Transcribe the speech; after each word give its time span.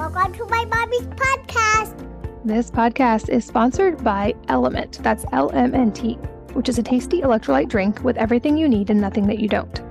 Welcome 0.00 0.32
to 0.32 0.46
my 0.46 0.64
mommy's 0.64 1.06
podcast. 1.08 1.94
This 2.42 2.70
podcast 2.70 3.28
is 3.28 3.44
sponsored 3.44 4.02
by 4.02 4.34
Element. 4.48 4.98
That's 5.02 5.26
L 5.32 5.50
M 5.52 5.74
N 5.74 5.92
T, 5.92 6.14
which 6.54 6.70
is 6.70 6.78
a 6.78 6.82
tasty 6.82 7.20
electrolyte 7.20 7.68
drink 7.68 8.02
with 8.02 8.16
everything 8.16 8.56
you 8.56 8.66
need 8.66 8.88
and 8.88 8.98
nothing 8.98 9.26
that 9.26 9.40
you 9.40 9.46
don't. 9.46 9.82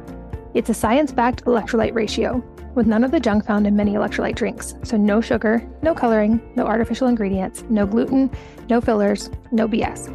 It's 0.56 0.72
a 0.72 0.74
science 0.74 1.12
backed 1.12 1.46
electrolyte 1.46 1.94
ratio 1.94 2.44
with 2.74 2.88
none 2.88 3.04
of 3.04 3.12
the 3.12 3.20
junk 3.20 3.46
found 3.46 3.68
in 3.68 3.76
many 3.76 3.94
electrolyte 3.94 4.34
drinks. 4.34 4.74
So, 4.84 4.98
no 4.98 5.22
sugar, 5.22 5.64
no 5.84 5.94
coloring, 5.94 6.42
no 6.56 6.66
artificial 6.66 7.08
ingredients, 7.08 7.64
no 7.70 7.86
gluten, 7.86 8.32
no 8.68 8.82
fillers, 8.82 9.30
no 9.52 9.68
BS. 9.68 10.10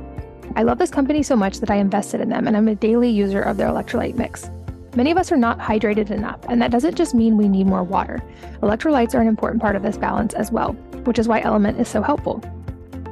I 0.57 0.65
love 0.65 0.79
this 0.79 0.91
company 0.91 1.23
so 1.23 1.37
much 1.37 1.61
that 1.61 1.71
I 1.71 1.77
invested 1.77 2.21
in 2.21 2.31
them 2.31 2.49
and 2.49 2.57
I'm 2.57 2.67
a 2.67 2.75
daily 2.75 3.11
user 3.11 3.43
of 3.43 3.59
their 3.59 3.69
electrolyte 3.69 4.17
mix. 4.17 4.51
Many 4.97 5.11
of 5.11 5.19
us 5.19 5.33
are 5.33 5.37
not 5.37 5.59
hydrated 5.59 6.13
enough, 6.13 6.39
and 6.49 6.63
that 6.63 6.71
doesn't 6.71 6.95
just 6.95 7.15
mean 7.15 7.37
we 7.37 7.49
need 7.49 7.67
more 7.67 7.83
water. 7.83 8.23
Electrolytes 8.63 9.15
are 9.15 9.21
an 9.21 9.27
important 9.27 9.61
part 9.61 9.75
of 9.75 9.83
this 9.83 9.99
balance 9.99 10.35
as 10.35 10.53
well, 10.53 10.73
which 11.05 11.19
is 11.19 11.27
why 11.27 11.41
Element 11.41 11.81
is 11.81 11.89
so 11.89 12.01
helpful. 12.01 12.41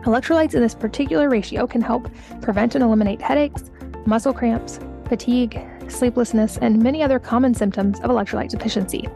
Electrolytes 0.05 0.55
in 0.55 0.61
this 0.61 0.77
particular 0.77 1.29
ratio 1.29 1.67
can 1.67 1.81
help 1.81 2.09
prevent 2.41 2.77
and 2.77 2.85
eliminate 2.85 3.21
headaches, 3.21 3.71
muscle 4.07 4.33
cramps, 4.33 4.79
fatigue, 5.09 5.61
sleeplessness, 5.89 6.57
and 6.59 6.81
many 6.81 7.03
other 7.03 7.19
common 7.19 7.53
symptoms 7.53 7.99
of 8.01 8.11
electrolyte 8.11 8.51
deficiency. 8.51 9.09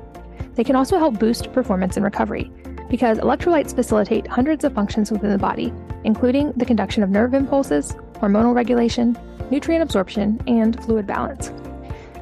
They 0.57 0.65
can 0.65 0.75
also 0.75 0.99
help 0.99 1.21
boost 1.21 1.53
performance 1.53 1.97
and 1.97 2.05
recovery 2.05 2.51
because 2.91 3.19
electrolytes 3.19 3.75
facilitate 3.75 4.27
hundreds 4.27 4.65
of 4.65 4.75
functions 4.75 5.13
within 5.13 5.31
the 5.31 5.39
body, 5.39 5.73
including 6.03 6.53
the 6.53 6.65
conduction 6.65 7.03
of 7.03 7.11
nerve 7.11 7.35
impulses, 7.35 7.93
hormonal 8.15 8.55
regulation, 8.55 9.17
nutrient 9.51 9.83
absorption, 9.83 10.41
and 10.47 10.83
fluid 10.85 11.07
balance. 11.07 11.53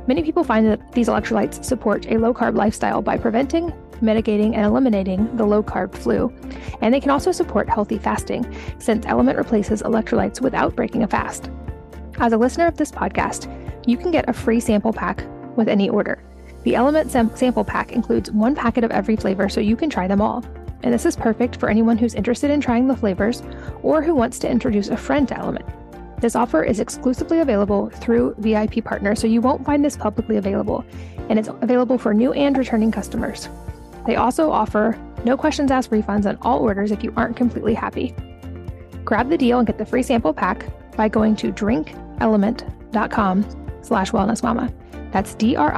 Many 0.06 0.22
people 0.22 0.44
find 0.44 0.66
that 0.66 0.92
these 0.92 1.08
electrolytes 1.08 1.64
support 1.64 2.06
a 2.10 2.18
low 2.18 2.34
carb 2.34 2.56
lifestyle 2.56 3.00
by 3.00 3.16
preventing, 3.16 3.72
mitigating, 4.02 4.54
and 4.54 4.66
eliminating 4.66 5.34
the 5.36 5.46
low 5.46 5.62
carb 5.62 5.94
flu. 5.94 6.32
And 6.82 6.92
they 6.92 7.00
can 7.00 7.10
also 7.10 7.32
support 7.32 7.68
healthy 7.68 7.98
fasting, 7.98 8.44
since 8.78 9.06
Element 9.06 9.38
replaces 9.38 9.82
electrolytes 9.82 10.40
without 10.40 10.76
breaking 10.76 11.04
a 11.04 11.08
fast. 11.08 11.50
As 12.18 12.32
a 12.32 12.36
listener 12.36 12.66
of 12.66 12.76
this 12.76 12.90
podcast, 12.90 13.50
you 13.86 13.96
can 13.96 14.10
get 14.10 14.28
a 14.28 14.32
free 14.32 14.60
sample 14.60 14.92
pack 14.92 15.24
with 15.56 15.68
any 15.68 15.88
order. 15.88 16.22
The 16.64 16.74
Element 16.74 17.10
sam- 17.10 17.34
sample 17.34 17.64
pack 17.64 17.92
includes 17.92 18.30
one 18.30 18.54
packet 18.54 18.84
of 18.84 18.90
every 18.90 19.16
flavor 19.16 19.48
so 19.48 19.60
you 19.60 19.76
can 19.76 19.90
try 19.90 20.06
them 20.06 20.20
all. 20.20 20.44
And 20.82 20.92
this 20.92 21.06
is 21.06 21.16
perfect 21.16 21.56
for 21.56 21.70
anyone 21.70 21.96
who's 21.96 22.14
interested 22.14 22.50
in 22.50 22.60
trying 22.60 22.88
the 22.88 22.96
flavors 22.96 23.42
or 23.82 24.02
who 24.02 24.14
wants 24.14 24.38
to 24.40 24.50
introduce 24.50 24.88
a 24.88 24.96
friend 24.96 25.26
to 25.28 25.34
LMNT. 25.34 25.83
This 26.20 26.36
offer 26.36 26.62
is 26.62 26.80
exclusively 26.80 27.40
available 27.40 27.90
through 27.90 28.34
VIP 28.38 28.84
partners, 28.84 29.20
so 29.20 29.26
you 29.26 29.40
won't 29.40 29.64
find 29.64 29.84
this 29.84 29.96
publicly 29.96 30.36
available, 30.36 30.84
and 31.28 31.38
it's 31.38 31.48
available 31.48 31.98
for 31.98 32.14
new 32.14 32.32
and 32.32 32.56
returning 32.56 32.90
customers. 32.90 33.48
They 34.06 34.16
also 34.16 34.50
offer 34.50 34.98
no 35.24 35.36
questions 35.36 35.70
asked 35.70 35.90
refunds 35.90 36.26
on 36.26 36.38
all 36.42 36.60
orders 36.60 36.90
if 36.90 37.02
you 37.02 37.12
aren't 37.16 37.36
completely 37.36 37.74
happy. 37.74 38.14
Grab 39.04 39.28
the 39.28 39.38
deal 39.38 39.58
and 39.58 39.66
get 39.66 39.78
the 39.78 39.86
free 39.86 40.02
sample 40.02 40.32
pack 40.32 40.66
by 40.96 41.08
going 41.08 41.36
to 41.36 41.52
drinklmnt.com 41.52 43.44
slash 43.82 44.10
wellnessmama. 44.12 44.72
That's 45.12 45.34
D-R-I-N-K-L-M-N-T 45.34 45.76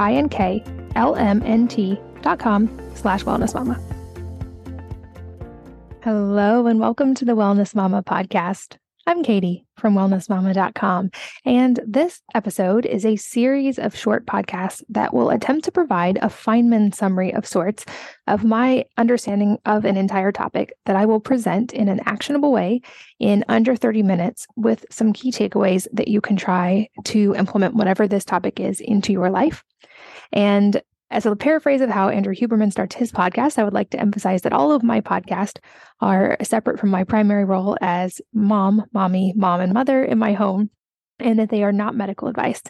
dot 2.21 2.39
com 2.39 2.91
slash 2.95 3.23
wellnessmama. 3.23 3.81
Hello 6.03 6.67
and 6.67 6.79
welcome 6.79 7.13
to 7.15 7.25
the 7.25 7.35
Wellness 7.35 7.75
Mama 7.75 8.01
podcast. 8.01 8.77
I'm 9.07 9.23
Katie 9.23 9.65
from 9.77 9.95
wellnessmama.com, 9.95 11.11
and 11.45 11.79
this 11.87 12.19
episode 12.35 12.85
is 12.85 13.05
a 13.05 13.15
series 13.15 13.79
of 13.79 13.95
short 13.95 14.25
podcasts 14.25 14.83
that 14.89 15.13
will 15.13 15.29
attempt 15.29 15.63
to 15.63 15.71
provide 15.71 16.17
a 16.17 16.27
Feynman 16.27 16.93
summary 16.93 17.33
of 17.33 17.47
sorts 17.47 17.85
of 18.27 18.43
my 18.43 18.83
understanding 18.97 19.59
of 19.65 19.85
an 19.85 19.95
entire 19.95 20.33
topic 20.33 20.73
that 20.87 20.97
I 20.97 21.05
will 21.05 21.21
present 21.21 21.71
in 21.71 21.87
an 21.87 22.01
actionable 22.05 22.51
way 22.51 22.81
in 23.17 23.45
under 23.47 23.77
30 23.77 24.03
minutes 24.03 24.45
with 24.57 24.85
some 24.91 25.13
key 25.13 25.31
takeaways 25.31 25.87
that 25.93 26.09
you 26.09 26.19
can 26.19 26.35
try 26.35 26.89
to 27.05 27.33
implement 27.35 27.75
whatever 27.75 28.09
this 28.09 28.25
topic 28.25 28.59
is 28.59 28.81
into 28.81 29.13
your 29.13 29.29
life. 29.29 29.63
And 30.33 30.81
as 31.09 31.25
a 31.25 31.35
paraphrase 31.35 31.81
of 31.81 31.89
how 31.89 32.09
Andrew 32.09 32.35
Huberman 32.35 32.71
starts 32.71 32.95
his 32.95 33.11
podcast, 33.11 33.57
I 33.57 33.63
would 33.63 33.73
like 33.73 33.89
to 33.91 33.99
emphasize 33.99 34.41
that 34.41 34.53
all 34.53 34.71
of 34.71 34.83
my 34.83 35.01
podcasts 35.01 35.59
are 36.01 36.37
separate 36.43 36.79
from 36.79 36.89
my 36.89 37.03
primary 37.03 37.45
role 37.45 37.77
as 37.81 38.21
mom, 38.33 38.83
mommy, 38.93 39.33
mom, 39.35 39.61
and 39.61 39.73
mother 39.73 40.03
in 40.03 40.17
my 40.17 40.33
home, 40.33 40.69
and 41.19 41.39
that 41.39 41.49
they 41.49 41.63
are 41.63 41.71
not 41.71 41.95
medical 41.95 42.27
advice. 42.27 42.61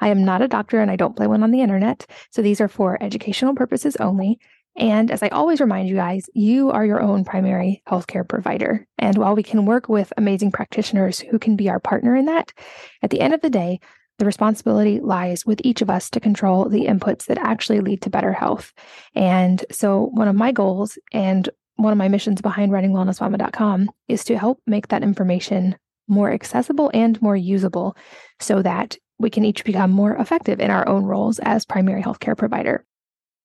I 0.00 0.08
am 0.08 0.24
not 0.24 0.42
a 0.42 0.48
doctor 0.48 0.80
and 0.80 0.90
I 0.90 0.96
don't 0.96 1.16
play 1.16 1.26
one 1.26 1.42
on 1.42 1.52
the 1.52 1.60
internet. 1.60 2.06
So 2.30 2.42
these 2.42 2.60
are 2.60 2.68
for 2.68 3.02
educational 3.02 3.54
purposes 3.54 3.96
only. 3.96 4.38
And 4.76 5.10
as 5.12 5.22
I 5.22 5.28
always 5.28 5.60
remind 5.60 5.88
you 5.88 5.94
guys, 5.94 6.28
you 6.34 6.70
are 6.72 6.84
your 6.84 7.00
own 7.00 7.24
primary 7.24 7.80
healthcare 7.88 8.28
provider. 8.28 8.88
And 8.98 9.16
while 9.16 9.36
we 9.36 9.44
can 9.44 9.66
work 9.66 9.88
with 9.88 10.12
amazing 10.16 10.50
practitioners 10.50 11.20
who 11.20 11.38
can 11.38 11.54
be 11.54 11.68
our 11.70 11.78
partner 11.78 12.16
in 12.16 12.24
that, 12.24 12.52
at 13.00 13.10
the 13.10 13.20
end 13.20 13.34
of 13.34 13.40
the 13.40 13.50
day, 13.50 13.78
the 14.18 14.26
responsibility 14.26 15.00
lies 15.00 15.44
with 15.44 15.60
each 15.64 15.82
of 15.82 15.90
us 15.90 16.08
to 16.10 16.20
control 16.20 16.68
the 16.68 16.86
inputs 16.86 17.26
that 17.26 17.38
actually 17.38 17.80
lead 17.80 18.02
to 18.02 18.10
better 18.10 18.32
health. 18.32 18.72
And 19.14 19.64
so, 19.70 20.10
one 20.12 20.28
of 20.28 20.36
my 20.36 20.52
goals 20.52 20.98
and 21.12 21.48
one 21.76 21.92
of 21.92 21.98
my 21.98 22.08
missions 22.08 22.40
behind 22.40 22.72
running 22.72 22.92
wellnessmama.com 22.92 23.90
is 24.08 24.24
to 24.24 24.38
help 24.38 24.60
make 24.66 24.88
that 24.88 25.02
information 25.02 25.76
more 26.06 26.30
accessible 26.30 26.90
and 26.94 27.20
more 27.20 27.36
usable 27.36 27.96
so 28.40 28.62
that 28.62 28.96
we 29.18 29.30
can 29.30 29.44
each 29.44 29.64
become 29.64 29.90
more 29.90 30.14
effective 30.16 30.60
in 30.60 30.70
our 30.70 30.86
own 30.88 31.04
roles 31.04 31.38
as 31.40 31.64
primary 31.64 32.02
healthcare 32.02 32.36
provider. 32.36 32.84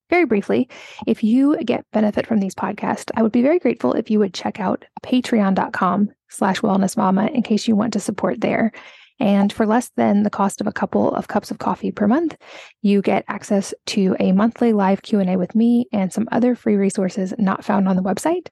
Very 0.10 0.26
briefly, 0.26 0.68
if 1.06 1.24
you 1.24 1.56
get 1.64 1.86
benefit 1.94 2.26
from 2.26 2.40
these 2.40 2.56
podcasts, 2.56 3.12
I 3.16 3.22
would 3.22 3.32
be 3.32 3.44
very 3.44 3.60
grateful 3.60 3.94
if 3.94 4.10
you 4.10 4.18
would 4.20 4.34
check 4.34 4.60
out 4.60 4.86
patreon.com 5.04 6.10
slash 6.30 6.62
wellnessmama 6.62 7.32
in 7.32 7.44
case 7.44 7.68
you 7.68 7.76
want 7.76 7.94
to 7.94 8.00
support 8.00 8.42
there. 8.42 8.72
And 9.20 9.52
for 9.52 9.66
less 9.66 9.92
than 9.98 10.24
the 10.24 10.30
cost 10.30 10.62
of 10.62 10.68
a 10.68 10.72
couple 10.72 11.14
of 11.14 11.28
cups 11.28 11.52
of 11.52 11.60
coffee 11.60 11.92
per 11.92 12.08
month, 12.08 12.38
you 12.82 13.02
get 13.02 13.26
access 13.28 13.74
to 13.88 14.16
a 14.20 14.32
monthly 14.32 14.72
live 14.74 15.02
Q&A 15.02 15.36
with 15.38 15.56
me 15.56 15.88
and 15.92 16.12
some 16.12 16.28
other 16.32 16.56
free 16.56 16.76
resources 16.76 17.34
not 17.38 17.66
found 17.66 17.88
on 17.88 17.96
the 17.96 18.02
website. 18.02 18.48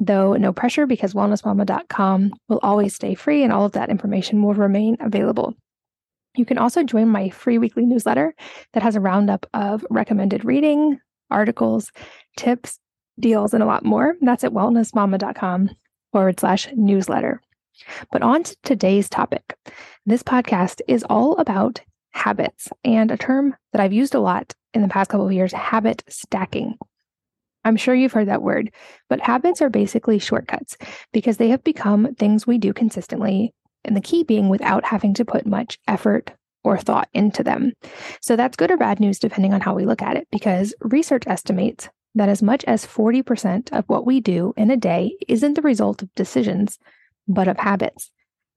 Though 0.00 0.34
no 0.34 0.52
pressure 0.52 0.86
because 0.86 1.14
wellnessmama.com 1.14 2.32
will 2.48 2.60
always 2.62 2.94
stay 2.94 3.14
free 3.14 3.42
and 3.42 3.52
all 3.52 3.64
of 3.64 3.72
that 3.72 3.90
information 3.90 4.42
will 4.42 4.54
remain 4.54 4.96
available. 5.00 5.54
You 6.36 6.44
can 6.44 6.58
also 6.58 6.84
join 6.84 7.08
my 7.08 7.30
free 7.30 7.58
weekly 7.58 7.84
newsletter 7.84 8.34
that 8.72 8.82
has 8.82 8.94
a 8.94 9.00
roundup 9.00 9.46
of 9.54 9.84
recommended 9.90 10.44
reading, 10.44 11.00
articles, 11.30 11.90
tips, 12.36 12.78
deals, 13.18 13.54
and 13.54 13.62
a 13.62 13.66
lot 13.66 13.84
more. 13.84 14.14
That's 14.20 14.44
at 14.44 14.52
wellnessmama.com 14.52 15.70
forward 16.12 16.38
slash 16.38 16.68
newsletter. 16.74 17.42
But 18.10 18.22
on 18.22 18.42
to 18.44 18.56
today's 18.62 19.08
topic. 19.08 19.56
This 20.08 20.22
podcast 20.22 20.80
is 20.88 21.04
all 21.10 21.36
about 21.36 21.82
habits 22.12 22.70
and 22.82 23.10
a 23.10 23.18
term 23.18 23.54
that 23.74 23.82
I've 23.82 23.92
used 23.92 24.14
a 24.14 24.20
lot 24.20 24.54
in 24.72 24.80
the 24.80 24.88
past 24.88 25.10
couple 25.10 25.26
of 25.26 25.34
years 25.34 25.52
habit 25.52 26.02
stacking. 26.08 26.78
I'm 27.62 27.76
sure 27.76 27.94
you've 27.94 28.14
heard 28.14 28.28
that 28.28 28.40
word, 28.40 28.72
but 29.10 29.20
habits 29.20 29.60
are 29.60 29.68
basically 29.68 30.18
shortcuts 30.18 30.78
because 31.12 31.36
they 31.36 31.50
have 31.50 31.62
become 31.62 32.14
things 32.14 32.46
we 32.46 32.56
do 32.56 32.72
consistently, 32.72 33.52
and 33.84 33.94
the 33.94 34.00
key 34.00 34.22
being 34.22 34.48
without 34.48 34.82
having 34.86 35.12
to 35.12 35.26
put 35.26 35.44
much 35.44 35.78
effort 35.86 36.32
or 36.64 36.78
thought 36.78 37.10
into 37.12 37.44
them. 37.44 37.74
So 38.22 38.34
that's 38.34 38.56
good 38.56 38.70
or 38.70 38.78
bad 38.78 39.00
news 39.00 39.18
depending 39.18 39.52
on 39.52 39.60
how 39.60 39.74
we 39.74 39.84
look 39.84 40.00
at 40.00 40.16
it, 40.16 40.26
because 40.32 40.74
research 40.80 41.24
estimates 41.26 41.90
that 42.14 42.30
as 42.30 42.42
much 42.42 42.64
as 42.64 42.86
40% 42.86 43.70
of 43.72 43.84
what 43.88 44.06
we 44.06 44.20
do 44.20 44.54
in 44.56 44.70
a 44.70 44.76
day 44.78 45.18
isn't 45.28 45.52
the 45.52 45.60
result 45.60 46.00
of 46.00 46.14
decisions, 46.14 46.78
but 47.28 47.46
of 47.46 47.58
habits. 47.58 48.10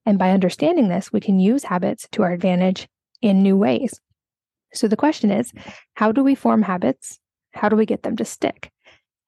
And 0.05 0.17
by 0.17 0.31
understanding 0.31 0.87
this, 0.87 1.13
we 1.13 1.19
can 1.19 1.39
use 1.39 1.63
habits 1.63 2.07
to 2.11 2.23
our 2.23 2.31
advantage 2.31 2.87
in 3.21 3.43
new 3.43 3.57
ways. 3.57 3.99
So 4.73 4.87
the 4.87 4.95
question 4.95 5.31
is 5.31 5.51
how 5.95 6.11
do 6.11 6.23
we 6.23 6.35
form 6.35 6.63
habits? 6.63 7.19
How 7.53 7.69
do 7.69 7.75
we 7.75 7.85
get 7.85 8.03
them 8.03 8.15
to 8.17 8.25
stick? 8.25 8.71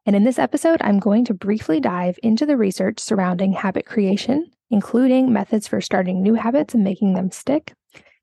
And 0.06 0.16
in 0.16 0.24
this 0.24 0.40
episode, 0.40 0.82
I'm 0.82 1.00
going 1.00 1.26
to 1.26 1.34
briefly 1.34 1.80
dive 1.80 2.20
into 2.24 2.46
the 2.46 2.58
research 2.58 3.00
surrounding 3.00 3.54
habit 3.54 3.86
creation, 3.86 4.52
including 4.70 5.32
methods 5.32 5.68
for 5.68 5.80
starting 5.80 6.22
new 6.22 6.34
habits 6.34 6.74
and 6.74 6.84
making 6.84 7.14
them 7.14 7.32
stick, 7.32 7.74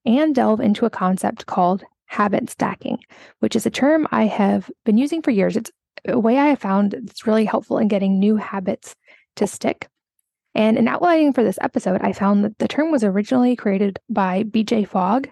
and 0.05 0.35
delve 0.35 0.61
into 0.61 0.85
a 0.85 0.91
concept 0.91 1.47
called 1.47 1.85
habit 2.07 2.51
stacking, 2.51 2.99
which 3.39 3.57
is 3.57 3.65
a 3.65 3.71
term 3.71 4.07
I 4.11 4.27
have 4.27 4.71
been 4.85 4.99
using 4.99 5.23
for 5.23 5.31
years. 5.31 5.57
It's 5.57 5.71
a 6.07 6.19
way 6.19 6.39
I 6.39 6.49
have 6.49 6.59
found 6.59 6.93
that's 6.93 7.27
really 7.27 7.45
helpful 7.45 7.79
in 7.79 7.89
getting 7.89 8.19
new 8.19 8.37
habits 8.37 8.95
to 9.37 9.47
stick. 9.47 9.89
And 10.61 10.77
in 10.77 10.89
outlining 10.89 11.33
for 11.33 11.43
this 11.43 11.59
episode, 11.63 12.03
I 12.03 12.13
found 12.13 12.45
that 12.45 12.59
the 12.59 12.69
term 12.69 12.93
was 12.93 13.03
originally 13.03 13.57
created 13.57 13.99
by 14.11 14.43
BJ 14.43 14.87
Fogg, 14.87 15.27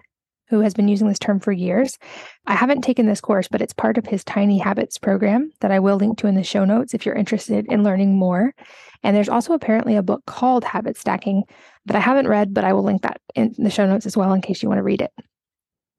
who 0.47 0.61
has 0.61 0.73
been 0.73 0.87
using 0.87 1.07
this 1.07 1.19
term 1.19 1.39
for 1.39 1.51
years. 1.51 1.99
I 2.47 2.55
haven't 2.55 2.81
taken 2.81 3.05
this 3.05 3.21
course, 3.21 3.47
but 3.47 3.61
it's 3.61 3.71
part 3.71 3.99
of 3.99 4.07
his 4.07 4.23
Tiny 4.23 4.57
Habits 4.57 4.97
program 4.97 5.51
that 5.59 5.69
I 5.69 5.77
will 5.77 5.97
link 5.97 6.17
to 6.17 6.27
in 6.27 6.33
the 6.33 6.43
show 6.43 6.65
notes 6.65 6.95
if 6.95 7.05
you're 7.05 7.13
interested 7.13 7.67
in 7.71 7.83
learning 7.83 8.17
more. 8.17 8.55
And 9.03 9.15
there's 9.15 9.29
also 9.29 9.53
apparently 9.53 9.95
a 9.95 10.01
book 10.01 10.25
called 10.25 10.63
Habit 10.63 10.97
Stacking 10.97 11.43
that 11.85 11.95
I 11.95 11.99
haven't 11.99 12.27
read, 12.27 12.51
but 12.51 12.63
I 12.63 12.73
will 12.73 12.83
link 12.83 13.03
that 13.03 13.21
in 13.35 13.53
the 13.55 13.69
show 13.69 13.85
notes 13.85 14.07
as 14.07 14.17
well 14.17 14.33
in 14.33 14.41
case 14.41 14.63
you 14.63 14.67
want 14.67 14.79
to 14.79 14.83
read 14.83 15.03
it. 15.03 15.11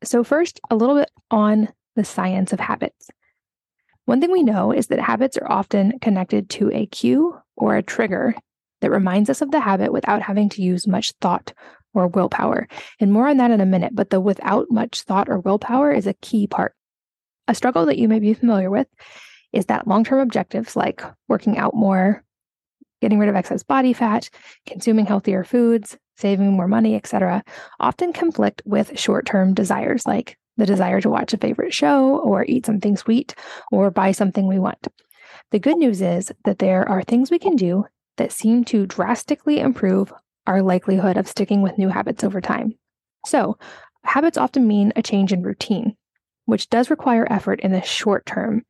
So, 0.03 0.25
first, 0.25 0.59
a 0.71 0.75
little 0.75 0.97
bit 0.97 1.11
on 1.31 1.69
the 1.95 2.05
science 2.05 2.53
of 2.53 2.59
habits. 2.59 3.09
One 4.07 4.21
thing 4.21 4.33
we 4.33 4.43
know 4.43 4.73
is 4.73 4.89
that 4.89 4.99
habits 4.99 5.37
are 5.37 5.49
often 5.49 6.01
connected 6.01 6.51
to 6.51 6.73
a 6.73 6.87
cue 6.87 7.39
or 7.57 7.77
a 7.77 7.83
trigger 7.85 8.35
that 8.81 8.91
reminds 8.91 9.31
us 9.31 9.43
of 9.43 9.51
the 9.51 9.61
habit 9.61 9.93
without 9.93 10.23
having 10.23 10.49
to 10.51 10.63
use 10.63 10.87
much 10.87 11.13
thought 11.21 11.53
or 11.95 12.07
willpower. 12.09 12.69
And 13.01 13.13
more 13.13 13.29
on 13.29 13.39
that 13.39 13.51
in 13.51 13.61
a 13.61 13.67
minute, 13.67 13.95
but 13.95 14.11
the 14.11 14.21
without 14.21 14.67
much 14.71 15.03
thought 15.03 15.29
or 15.29 15.41
willpower 15.41 15.93
is 15.93 16.07
a 16.07 16.15
key 16.15 16.47
part. 16.47 16.75
A 17.49 17.55
struggle 17.55 17.87
that 17.87 17.99
you 17.99 18.09
may 18.09 18.21
be 18.21 18.35
familiar 18.35 18.71
with 18.71 18.87
is 19.53 19.67
that 19.67 19.89
long 19.89 20.05
term 20.05 20.21
objectives 20.21 20.77
like 20.77 21.03
working 21.29 21.59
out 21.59 21.75
more, 21.75 22.23
getting 23.01 23.19
rid 23.19 23.29
of 23.29 23.35
excess 23.35 23.63
body 23.63 23.93
fat, 23.93 24.31
consuming 24.67 25.07
healthier 25.07 25.43
foods, 25.43 25.99
saving 26.17 26.53
more 26.53 26.69
money, 26.69 26.95
etc., 26.95 27.43
often 27.81 28.13
conflict 28.13 28.63
with 28.65 28.99
short 28.99 29.27
term 29.27 29.55
desires 29.55 30.07
like 30.07 30.37
the 30.57 30.67
desire 30.67 31.01
to 31.01 31.11
watch 31.11 31.33
a 31.33 31.39
favorite 31.39 31.75
show 31.75 32.19
or 32.19 32.45
eat 32.45 32.67
something 32.67 32.97
sweet 32.97 33.35
or 33.73 33.91
buy 33.91 34.13
something 34.13 34.47
we 34.47 34.59
want. 34.59 34.87
The 35.51 35.59
good 35.59 35.79
news 35.79 36.03
is 36.03 36.31
that 36.45 36.59
there 36.59 36.89
are 36.89 37.03
things 37.03 37.31
we 37.31 37.39
can 37.39 37.57
do 37.57 37.87
that 38.21 38.33
seem 38.33 38.63
to 38.67 38.85
drastically 38.85 39.61
improve 39.61 40.13
our 40.47 40.61
likelihood 40.61 41.17
of 41.17 41.27
sticking 41.27 41.63
with 41.63 41.79
new 41.79 41.89
habits 41.89 42.23
over 42.23 42.39
time. 42.39 42.75
So, 43.25 43.57
habits 44.05 44.37
often 44.37 44.69
mean 44.69 44.93
a 44.95 45.03
change 45.03 45.33
in 45.33 45.43
routine, 45.43 45.97
which 46.45 46.69
does 46.69 46.91
require 46.91 47.27
effort 47.31 47.61
in 47.61 47.73
the 47.73 47.81
short 47.81 48.27
term. 48.27 48.63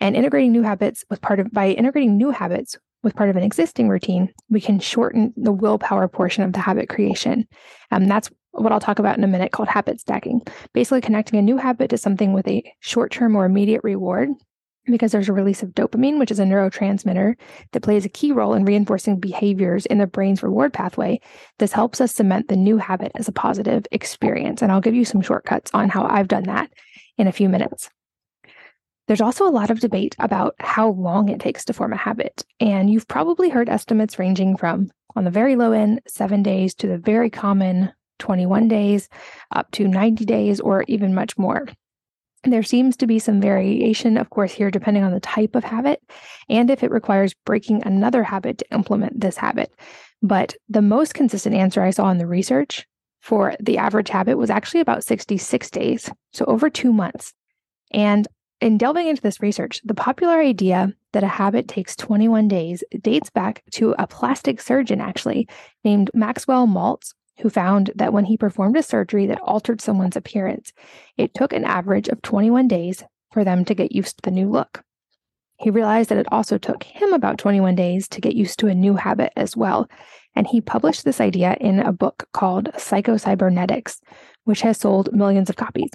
And 0.00 0.16
integrating 0.16 0.50
new 0.50 0.62
habits 0.62 1.04
with 1.10 1.20
part 1.20 1.40
of 1.40 1.50
by 1.52 1.72
integrating 1.72 2.16
new 2.16 2.30
habits 2.30 2.78
with 3.02 3.14
part 3.14 3.28
of 3.28 3.36
an 3.36 3.42
existing 3.42 3.90
routine, 3.90 4.32
we 4.48 4.62
can 4.62 4.80
shorten 4.80 5.34
the 5.36 5.52
willpower 5.52 6.08
portion 6.08 6.42
of 6.42 6.54
the 6.54 6.60
habit 6.60 6.88
creation. 6.88 7.46
Um, 7.90 8.06
that's 8.06 8.30
what 8.52 8.72
I'll 8.72 8.80
talk 8.80 8.98
about 8.98 9.18
in 9.18 9.24
a 9.24 9.28
minute 9.28 9.52
called 9.52 9.68
habit 9.68 10.00
stacking. 10.00 10.40
Basically, 10.72 11.02
connecting 11.02 11.38
a 11.38 11.42
new 11.42 11.58
habit 11.58 11.90
to 11.90 11.98
something 11.98 12.32
with 12.32 12.48
a 12.48 12.64
short 12.80 13.12
term 13.12 13.36
or 13.36 13.44
immediate 13.44 13.84
reward 13.84 14.30
because 14.86 15.12
there's 15.12 15.28
a 15.28 15.32
release 15.32 15.62
of 15.62 15.70
dopamine, 15.70 16.18
which 16.18 16.30
is 16.30 16.38
a 16.38 16.44
neurotransmitter 16.44 17.34
that 17.72 17.82
plays 17.82 18.04
a 18.04 18.10
key 18.10 18.32
role 18.32 18.54
in 18.54 18.64
reinforcing 18.64 19.18
behaviors 19.18 19.86
in 19.86 19.98
the 19.98 20.06
brain's 20.06 20.42
reward 20.42 20.72
pathway. 20.72 21.20
This 21.58 21.72
helps 21.72 22.00
us 22.00 22.14
cement 22.14 22.48
the 22.48 22.56
new 22.56 22.76
habit 22.78 23.12
as 23.14 23.28
a 23.28 23.32
positive 23.32 23.86
experience. 23.90 24.62
And 24.62 24.70
I'll 24.70 24.80
give 24.80 24.94
you 24.94 25.04
some 25.04 25.20
shortcuts 25.20 25.70
on 25.74 25.88
how 25.88 26.06
I've 26.06 26.28
done 26.28 26.44
that 26.44 26.70
in 27.18 27.26
a 27.26 27.32
few 27.32 27.48
minutes. 27.48 27.90
There's 29.06 29.20
also 29.20 29.46
a 29.46 29.50
lot 29.50 29.70
of 29.70 29.80
debate 29.80 30.16
about 30.18 30.56
how 30.58 30.90
long 30.90 31.28
it 31.28 31.40
takes 31.40 31.64
to 31.66 31.72
form 31.72 31.92
a 31.92 31.96
habit. 31.96 32.44
And 32.58 32.90
you've 32.90 33.06
probably 33.06 33.48
heard 33.48 33.68
estimates 33.68 34.18
ranging 34.18 34.56
from, 34.56 34.90
on 35.14 35.24
the 35.24 35.30
very 35.30 35.54
low 35.54 35.72
end, 35.72 36.00
seven 36.08 36.42
days 36.42 36.74
to 36.76 36.88
the 36.88 36.98
very 36.98 37.30
common 37.30 37.92
21 38.18 38.66
days, 38.66 39.08
up 39.52 39.70
to 39.72 39.86
90 39.86 40.24
days, 40.24 40.60
or 40.60 40.84
even 40.88 41.14
much 41.14 41.38
more. 41.38 41.66
There 42.46 42.62
seems 42.62 42.96
to 42.98 43.06
be 43.06 43.18
some 43.18 43.40
variation, 43.40 44.16
of 44.16 44.30
course, 44.30 44.52
here 44.52 44.70
depending 44.70 45.02
on 45.02 45.12
the 45.12 45.20
type 45.20 45.56
of 45.56 45.64
habit 45.64 46.00
and 46.48 46.70
if 46.70 46.84
it 46.84 46.92
requires 46.92 47.34
breaking 47.44 47.82
another 47.84 48.22
habit 48.22 48.58
to 48.58 48.72
implement 48.72 49.20
this 49.20 49.36
habit. 49.36 49.72
But 50.22 50.54
the 50.68 50.82
most 50.82 51.14
consistent 51.14 51.56
answer 51.56 51.82
I 51.82 51.90
saw 51.90 52.08
in 52.10 52.18
the 52.18 52.26
research 52.26 52.86
for 53.20 53.54
the 53.58 53.78
average 53.78 54.08
habit 54.08 54.38
was 54.38 54.50
actually 54.50 54.80
about 54.80 55.04
66 55.04 55.70
days, 55.70 56.08
so 56.32 56.44
over 56.44 56.70
two 56.70 56.92
months. 56.92 57.34
And 57.90 58.28
in 58.60 58.78
delving 58.78 59.08
into 59.08 59.22
this 59.22 59.42
research, 59.42 59.80
the 59.84 59.94
popular 59.94 60.38
idea 60.38 60.92
that 61.12 61.24
a 61.24 61.28
habit 61.28 61.66
takes 61.66 61.96
21 61.96 62.48
days 62.48 62.84
dates 63.02 63.30
back 63.30 63.62
to 63.72 63.94
a 63.98 64.06
plastic 64.06 64.60
surgeon, 64.60 65.00
actually, 65.00 65.48
named 65.84 66.10
Maxwell 66.14 66.66
Maltz, 66.66 67.12
who 67.40 67.50
found 67.50 67.90
that 67.94 68.12
when 68.12 68.24
he 68.24 68.36
performed 68.36 68.76
a 68.76 68.82
surgery 68.82 69.26
that 69.26 69.40
altered 69.42 69.80
someone's 69.80 70.16
appearance, 70.16 70.72
it 71.16 71.34
took 71.34 71.52
an 71.52 71.64
average 71.64 72.08
of 72.08 72.22
21 72.22 72.68
days 72.68 73.04
for 73.32 73.44
them 73.44 73.64
to 73.64 73.74
get 73.74 73.92
used 73.92 74.16
to 74.16 74.22
the 74.22 74.30
new 74.30 74.48
look. 74.48 74.82
He 75.58 75.70
realized 75.70 76.10
that 76.10 76.18
it 76.18 76.30
also 76.30 76.58
took 76.58 76.82
him 76.82 77.12
about 77.12 77.38
21 77.38 77.74
days 77.74 78.08
to 78.08 78.20
get 78.20 78.34
used 78.34 78.58
to 78.58 78.68
a 78.68 78.74
new 78.74 78.94
habit 78.94 79.32
as 79.36 79.56
well. 79.56 79.88
And 80.34 80.46
he 80.46 80.60
published 80.60 81.04
this 81.04 81.20
idea 81.20 81.56
in 81.60 81.80
a 81.80 81.92
book 81.92 82.28
called 82.32 82.70
Psychocybernetics, 82.74 84.00
which 84.44 84.60
has 84.60 84.78
sold 84.78 85.12
millions 85.12 85.48
of 85.48 85.56
copies. 85.56 85.90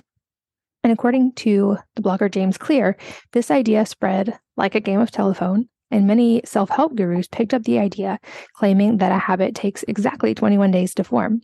And 0.83 0.91
according 0.91 1.33
to 1.33 1.77
the 1.95 2.01
blogger 2.01 2.29
James 2.29 2.57
Clear, 2.57 2.97
this 3.33 3.51
idea 3.51 3.85
spread 3.85 4.39
like 4.57 4.73
a 4.73 4.79
game 4.79 4.99
of 4.99 5.11
telephone, 5.11 5.69
and 5.91 6.07
many 6.07 6.41
self 6.45 6.69
help 6.69 6.95
gurus 6.95 7.27
picked 7.27 7.53
up 7.53 7.63
the 7.63 7.79
idea, 7.79 8.19
claiming 8.53 8.97
that 8.97 9.11
a 9.11 9.17
habit 9.17 9.53
takes 9.53 9.83
exactly 9.83 10.33
21 10.33 10.71
days 10.71 10.93
to 10.95 11.03
form. 11.03 11.41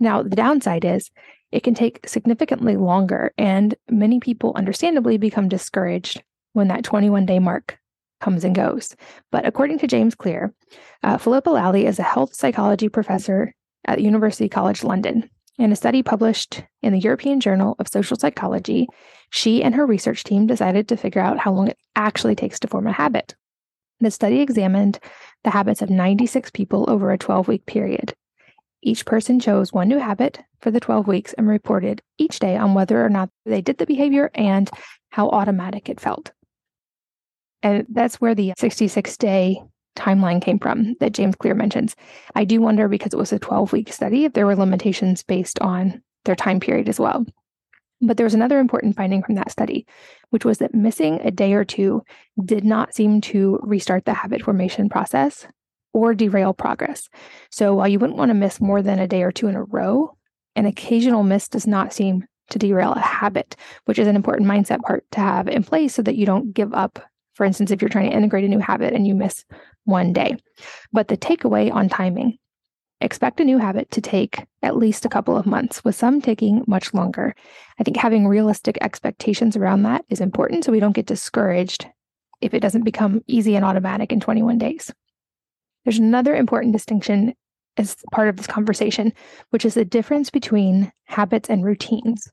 Now, 0.00 0.22
the 0.22 0.36
downside 0.36 0.84
is 0.84 1.10
it 1.52 1.62
can 1.62 1.74
take 1.74 2.06
significantly 2.08 2.76
longer, 2.76 3.32
and 3.36 3.74
many 3.90 4.20
people 4.20 4.52
understandably 4.54 5.18
become 5.18 5.48
discouraged 5.48 6.22
when 6.52 6.68
that 6.68 6.84
21 6.84 7.26
day 7.26 7.38
mark 7.38 7.78
comes 8.20 8.44
and 8.44 8.54
goes. 8.54 8.96
But 9.30 9.46
according 9.46 9.78
to 9.80 9.86
James 9.86 10.14
Clear, 10.14 10.52
uh, 11.02 11.18
Philippa 11.18 11.50
Lally 11.50 11.86
is 11.86 11.98
a 11.98 12.04
health 12.04 12.34
psychology 12.34 12.88
professor 12.88 13.54
at 13.84 14.00
University 14.00 14.48
College 14.48 14.82
London. 14.84 15.30
In 15.58 15.72
a 15.72 15.76
study 15.76 16.02
published 16.02 16.62
in 16.82 16.92
the 16.92 17.00
European 17.00 17.40
Journal 17.40 17.74
of 17.78 17.88
Social 17.88 18.16
Psychology, 18.16 18.86
she 19.30 19.62
and 19.62 19.74
her 19.74 19.86
research 19.86 20.22
team 20.22 20.46
decided 20.46 20.88
to 20.88 20.96
figure 20.96 21.20
out 21.20 21.38
how 21.38 21.52
long 21.52 21.68
it 21.68 21.78
actually 21.96 22.36
takes 22.36 22.60
to 22.60 22.68
form 22.68 22.86
a 22.86 22.92
habit. 22.92 23.34
The 24.00 24.10
study 24.10 24.40
examined 24.40 24.98
the 25.44 25.50
habits 25.50 25.82
of 25.82 25.90
96 25.90 26.50
people 26.50 26.84
over 26.88 27.10
a 27.10 27.18
12 27.18 27.48
week 27.48 27.66
period. 27.66 28.14
Each 28.80 29.04
person 29.04 29.40
chose 29.40 29.72
one 29.72 29.88
new 29.88 29.98
habit 29.98 30.40
for 30.60 30.70
the 30.70 30.80
12 30.80 31.08
weeks 31.08 31.32
and 31.32 31.48
reported 31.48 32.00
each 32.16 32.38
day 32.38 32.56
on 32.56 32.74
whether 32.74 33.04
or 33.04 33.08
not 33.08 33.30
they 33.44 33.60
did 33.60 33.78
the 33.78 33.86
behavior 33.86 34.30
and 34.34 34.70
how 35.10 35.28
automatic 35.30 35.88
it 35.88 36.00
felt. 36.00 36.30
And 37.62 37.86
that's 37.88 38.20
where 38.20 38.36
the 38.36 38.52
66 38.56 39.16
day 39.16 39.60
timeline 39.96 40.40
came 40.40 40.60
from 40.60 40.94
that 41.00 41.12
James 41.12 41.34
Clear 41.34 41.54
mentions. 41.54 41.96
I 42.36 42.44
do 42.44 42.60
wonder 42.60 42.86
because 42.86 43.12
it 43.12 43.18
was 43.18 43.32
a 43.32 43.38
12 43.38 43.72
week 43.72 43.92
study 43.92 44.24
if 44.24 44.32
there 44.32 44.46
were 44.46 44.54
limitations 44.54 45.24
based 45.24 45.58
on 45.60 46.02
their 46.24 46.36
time 46.36 46.60
period 46.60 46.88
as 46.88 47.00
well. 47.00 47.26
But 48.00 48.16
there 48.16 48.24
was 48.24 48.34
another 48.34 48.58
important 48.58 48.96
finding 48.96 49.22
from 49.22 49.34
that 49.34 49.50
study, 49.50 49.86
which 50.30 50.44
was 50.44 50.58
that 50.58 50.74
missing 50.74 51.20
a 51.22 51.30
day 51.30 51.54
or 51.54 51.64
two 51.64 52.02
did 52.44 52.64
not 52.64 52.94
seem 52.94 53.20
to 53.22 53.58
restart 53.62 54.04
the 54.04 54.14
habit 54.14 54.42
formation 54.42 54.88
process 54.88 55.46
or 55.92 56.14
derail 56.14 56.54
progress. 56.54 57.08
So 57.50 57.74
while 57.74 57.88
you 57.88 57.98
wouldn't 57.98 58.18
want 58.18 58.30
to 58.30 58.34
miss 58.34 58.60
more 58.60 58.82
than 58.82 58.98
a 58.98 59.08
day 59.08 59.22
or 59.22 59.32
two 59.32 59.48
in 59.48 59.56
a 59.56 59.64
row, 59.64 60.16
an 60.54 60.66
occasional 60.66 61.24
miss 61.24 61.48
does 61.48 61.66
not 61.66 61.92
seem 61.92 62.24
to 62.50 62.58
derail 62.58 62.92
a 62.92 63.00
habit, 63.00 63.56
which 63.86 63.98
is 63.98 64.06
an 64.06 64.16
important 64.16 64.48
mindset 64.48 64.80
part 64.80 65.04
to 65.12 65.20
have 65.20 65.48
in 65.48 65.64
place 65.64 65.94
so 65.94 66.02
that 66.02 66.16
you 66.16 66.24
don't 66.24 66.52
give 66.52 66.72
up 66.72 67.00
for 67.38 67.44
instance, 67.44 67.70
if 67.70 67.80
you're 67.80 67.88
trying 67.88 68.10
to 68.10 68.16
integrate 68.16 68.44
a 68.44 68.48
new 68.48 68.58
habit 68.58 68.92
and 68.92 69.06
you 69.06 69.14
miss 69.14 69.44
one 69.84 70.12
day. 70.12 70.36
But 70.92 71.06
the 71.06 71.16
takeaway 71.16 71.72
on 71.72 71.88
timing 71.88 72.36
expect 73.00 73.40
a 73.40 73.44
new 73.44 73.58
habit 73.58 73.90
to 73.92 74.00
take 74.00 74.44
at 74.62 74.76
least 74.76 75.04
a 75.04 75.08
couple 75.08 75.36
of 75.36 75.46
months, 75.46 75.84
with 75.84 75.94
some 75.94 76.20
taking 76.20 76.64
much 76.66 76.92
longer. 76.92 77.34
I 77.78 77.84
think 77.84 77.96
having 77.96 78.26
realistic 78.26 78.78
expectations 78.80 79.56
around 79.56 79.84
that 79.84 80.04
is 80.08 80.20
important 80.20 80.64
so 80.64 80.72
we 80.72 80.80
don't 80.80 80.94
get 80.94 81.06
discouraged 81.06 81.86
if 82.40 82.54
it 82.54 82.60
doesn't 82.60 82.84
become 82.84 83.22
easy 83.26 83.56
and 83.56 83.64
automatic 83.64 84.12
in 84.12 84.20
21 84.20 84.58
days. 84.58 84.92
There's 85.84 85.98
another 85.98 86.34
important 86.34 86.72
distinction 86.72 87.34
as 87.76 87.96
part 88.12 88.28
of 88.28 88.36
this 88.36 88.46
conversation, 88.46 89.12
which 89.50 89.64
is 89.64 89.74
the 89.74 89.84
difference 89.84 90.30
between 90.30 90.92
habits 91.04 91.48
and 91.48 91.64
routines. 91.64 92.30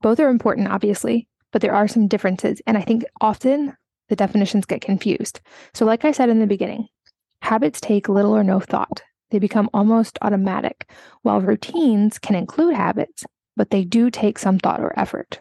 Both 0.00 0.20
are 0.20 0.28
important, 0.28 0.68
obviously, 0.68 1.28
but 1.52 1.62
there 1.62 1.74
are 1.74 1.88
some 1.88 2.08
differences. 2.08 2.62
And 2.66 2.78
I 2.78 2.82
think 2.82 3.04
often 3.20 3.76
the 4.08 4.16
definitions 4.16 4.64
get 4.64 4.80
confused. 4.80 5.40
So, 5.74 5.84
like 5.84 6.04
I 6.04 6.12
said 6.12 6.28
in 6.28 6.40
the 6.40 6.46
beginning, 6.46 6.86
habits 7.42 7.80
take 7.80 8.08
little 8.08 8.34
or 8.34 8.44
no 8.44 8.60
thought. 8.60 9.02
They 9.30 9.38
become 9.38 9.70
almost 9.74 10.18
automatic, 10.22 10.90
while 11.22 11.40
routines 11.40 12.18
can 12.18 12.34
include 12.34 12.74
habits, 12.74 13.24
but 13.56 13.70
they 13.70 13.84
do 13.84 14.10
take 14.10 14.38
some 14.38 14.58
thought 14.58 14.80
or 14.80 14.98
effort. 14.98 15.40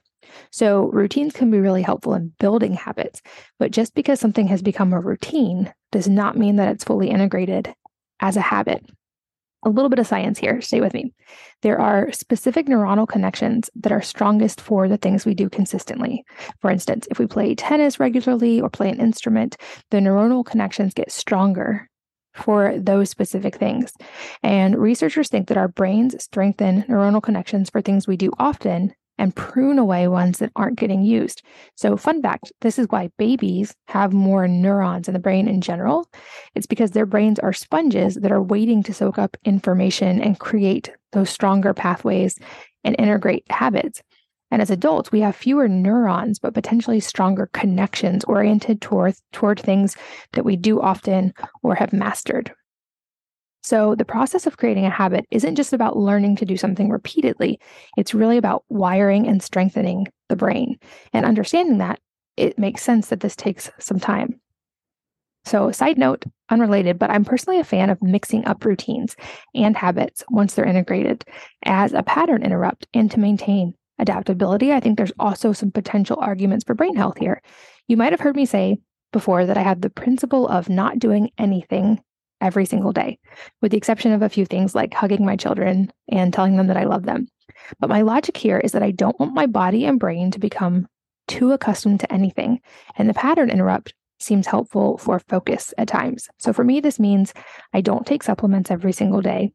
So, 0.52 0.90
routines 0.92 1.34
can 1.34 1.50
be 1.50 1.60
really 1.60 1.82
helpful 1.82 2.14
in 2.14 2.34
building 2.40 2.74
habits, 2.74 3.22
but 3.60 3.72
just 3.72 3.96
because 3.96 4.20
something 4.20 4.48
has 4.48 4.62
become 4.62 4.94
a 4.94 5.00
routine 5.00 5.74
does 5.92 6.08
not 6.08 6.38
mean 6.38 6.58
that 6.58 6.70
it's 6.70 6.84
fully 6.84 7.10
integrated 7.10 7.74
as 8.20 8.36
a 8.36 8.42
habit 8.42 8.86
a 9.64 9.70
little 9.70 9.90
bit 9.90 10.00
of 10.00 10.08
science 10.08 10.40
here. 10.40 10.62
Stay 10.62 10.82
with 10.82 10.94
me. 10.94 11.14
There 11.62 11.80
are 11.80 12.12
specific 12.12 12.68
neuronal 12.68 13.08
connections 13.08 13.70
that 13.76 13.92
are 13.92 14.02
strongest 14.02 14.62
for 14.62 14.88
the 14.88 14.98
things 14.98 15.26
we 15.26 15.34
do 15.34 15.50
consistently. 15.50 16.24
For 16.62 16.70
instance, 16.70 17.08
if 17.10 17.20
we 17.20 17.28
play 17.28 17.56
tennis 17.56 18.00
regularly 18.00 18.62
or 18.62 18.70
play 18.70 18.90
an 18.90 19.02
instrument, 19.02 19.58
the 19.92 19.98
neuronal 19.98 20.46
connections 20.46 20.94
get 20.94 21.12
stronger 21.12 21.90
for 22.38 22.78
those 22.78 23.10
specific 23.10 23.56
things. 23.56 23.94
And 24.44 24.78
researchers 24.78 25.30
think 25.30 25.48
that 25.48 25.58
our 25.58 25.68
brains 25.68 26.22
strengthen 26.24 26.84
neuronal 26.84 27.24
connections 27.24 27.70
for 27.70 27.82
things 27.82 28.08
we 28.08 28.18
do 28.18 28.32
often 28.40 28.94
and 29.18 29.36
prune 29.36 29.80
away 29.80 30.08
ones 30.08 30.40
that 30.40 30.52
aren't 30.56 30.78
getting 30.78 31.04
used. 31.04 31.42
So, 31.76 31.98
fun 31.98 32.22
fact 32.22 32.52
this 32.62 32.78
is 32.78 32.88
why 32.90 33.10
babies 33.18 33.76
have 33.88 34.14
more 34.14 34.48
neurons 34.48 35.08
in 35.08 35.14
the 35.14 35.20
brain 35.20 35.48
in 35.48 35.62
general. 35.62 36.08
It's 36.56 36.68
because 36.68 36.92
their 36.92 37.06
brains 37.06 37.40
are 37.40 37.54
sponges 37.54 38.16
that 38.16 38.32
are 38.32 38.42
waiting 38.42 38.84
to 38.84 38.94
soak 38.94 39.18
up 39.18 39.36
information 39.44 40.22
and 40.22 40.40
create 40.40 40.92
those 41.14 41.30
stronger 41.30 41.74
pathways 41.74 42.38
and 42.84 42.96
integrate 43.00 43.44
habits. 43.50 44.02
And 44.50 44.62
as 44.62 44.70
adults, 44.70 45.12
we 45.12 45.20
have 45.22 45.36
fewer 45.36 45.68
neurons, 45.68 46.40
but 46.40 46.54
potentially 46.54 47.00
stronger 47.00 47.50
connections 47.54 48.24
oriented 48.26 48.82
toward, 48.82 49.16
toward 49.34 49.60
things 49.60 49.96
that 50.34 50.46
we 50.46 50.56
do 50.56 50.82
often 50.82 51.34
or 51.64 51.76
have 51.76 51.92
mastered. 51.92 52.54
So, 53.64 53.96
the 53.96 54.06
process 54.06 54.48
of 54.48 54.56
creating 54.56 54.86
a 54.86 54.90
habit 54.90 55.26
isn't 55.30 55.56
just 55.56 55.74
about 55.74 55.98
learning 55.98 56.38
to 56.38 56.46
do 56.46 56.56
something 56.56 56.90
repeatedly, 56.90 57.60
it's 57.98 58.14
really 58.14 58.38
about 58.38 58.64
wiring 58.70 59.28
and 59.28 59.44
strengthening 59.44 60.08
the 60.30 60.38
brain. 60.38 60.78
And 61.12 61.26
understanding 61.26 61.80
that, 61.80 62.00
it 62.38 62.58
makes 62.58 62.82
sense 62.82 63.08
that 63.08 63.20
this 63.20 63.36
takes 63.36 63.70
some 63.80 64.00
time. 64.00 64.40
So, 65.44 65.72
side 65.72 65.98
note, 65.98 66.24
unrelated, 66.50 66.98
but 66.98 67.10
I'm 67.10 67.26
personally 67.26 67.60
a 67.60 67.66
fan 67.66 67.90
of 67.90 68.02
mixing 68.02 68.46
up 68.46 68.64
routines 68.64 69.16
and 69.54 69.76
habits 69.76 70.24
once 70.30 70.54
they're 70.54 70.66
integrated 70.66 71.26
as 71.66 71.94
a 71.94 72.04
pattern 72.04 72.44
interrupt 72.44 72.88
and 72.94 73.12
to 73.12 73.20
maintain 73.20 73.74
adaptability. 74.00 74.72
I 74.74 74.80
think 74.80 74.98
there's 74.98 75.14
also 75.20 75.54
some 75.54 75.72
potential 75.72 76.18
arguments 76.20 76.64
for 76.66 76.76
brain 76.76 76.96
health 76.96 77.18
here. 77.18 77.42
You 77.88 77.98
might 77.98 78.14
have 78.14 78.20
heard 78.20 78.36
me 78.36 78.46
say 78.46 78.78
before 79.12 79.46
that 79.46 79.58
I 79.58 79.62
have 79.62 79.82
the 79.82 79.90
principle 79.90 80.48
of 80.48 80.70
not 80.70 81.00
doing 81.00 81.32
anything 81.38 82.02
every 82.40 82.66
single 82.66 82.92
day, 82.92 83.18
with 83.62 83.72
the 83.72 83.78
exception 83.78 84.12
of 84.12 84.22
a 84.22 84.30
few 84.30 84.46
things 84.46 84.76
like 84.76 84.94
hugging 84.94 85.26
my 85.26 85.36
children 85.36 85.92
and 86.10 86.34
telling 86.34 86.58
them 86.58 86.68
that 86.68 86.78
I 86.78 86.84
love 86.84 87.04
them. 87.04 87.28
But 87.80 87.90
my 87.90 88.02
logic 88.02 88.38
here 88.38 88.60
is 88.60 88.74
that 88.74 88.84
I 88.84 88.92
don't 88.92 89.20
want 89.20 89.34
my 89.34 89.48
body 89.48 89.86
and 89.86 90.00
brain 90.00 90.32
to 90.32 90.40
become 90.40 90.88
too 91.28 91.52
accustomed 91.52 92.00
to 92.02 92.14
anything. 92.14 92.60
And 92.98 93.10
the 93.10 93.14
pattern 93.14 93.50
interrupt 93.50 93.94
seems 94.20 94.48
helpful 94.48 94.98
for 94.98 95.20
focus 95.28 95.74
at 95.78 95.88
times. 95.88 96.28
So 96.40 96.54
for 96.54 96.64
me, 96.64 96.80
this 96.80 97.00
means 97.00 97.34
I 97.74 97.82
don't 97.82 98.06
take 98.06 98.24
supplements 98.24 98.72
every 98.72 98.92
single 98.94 99.22
day. 99.22 99.52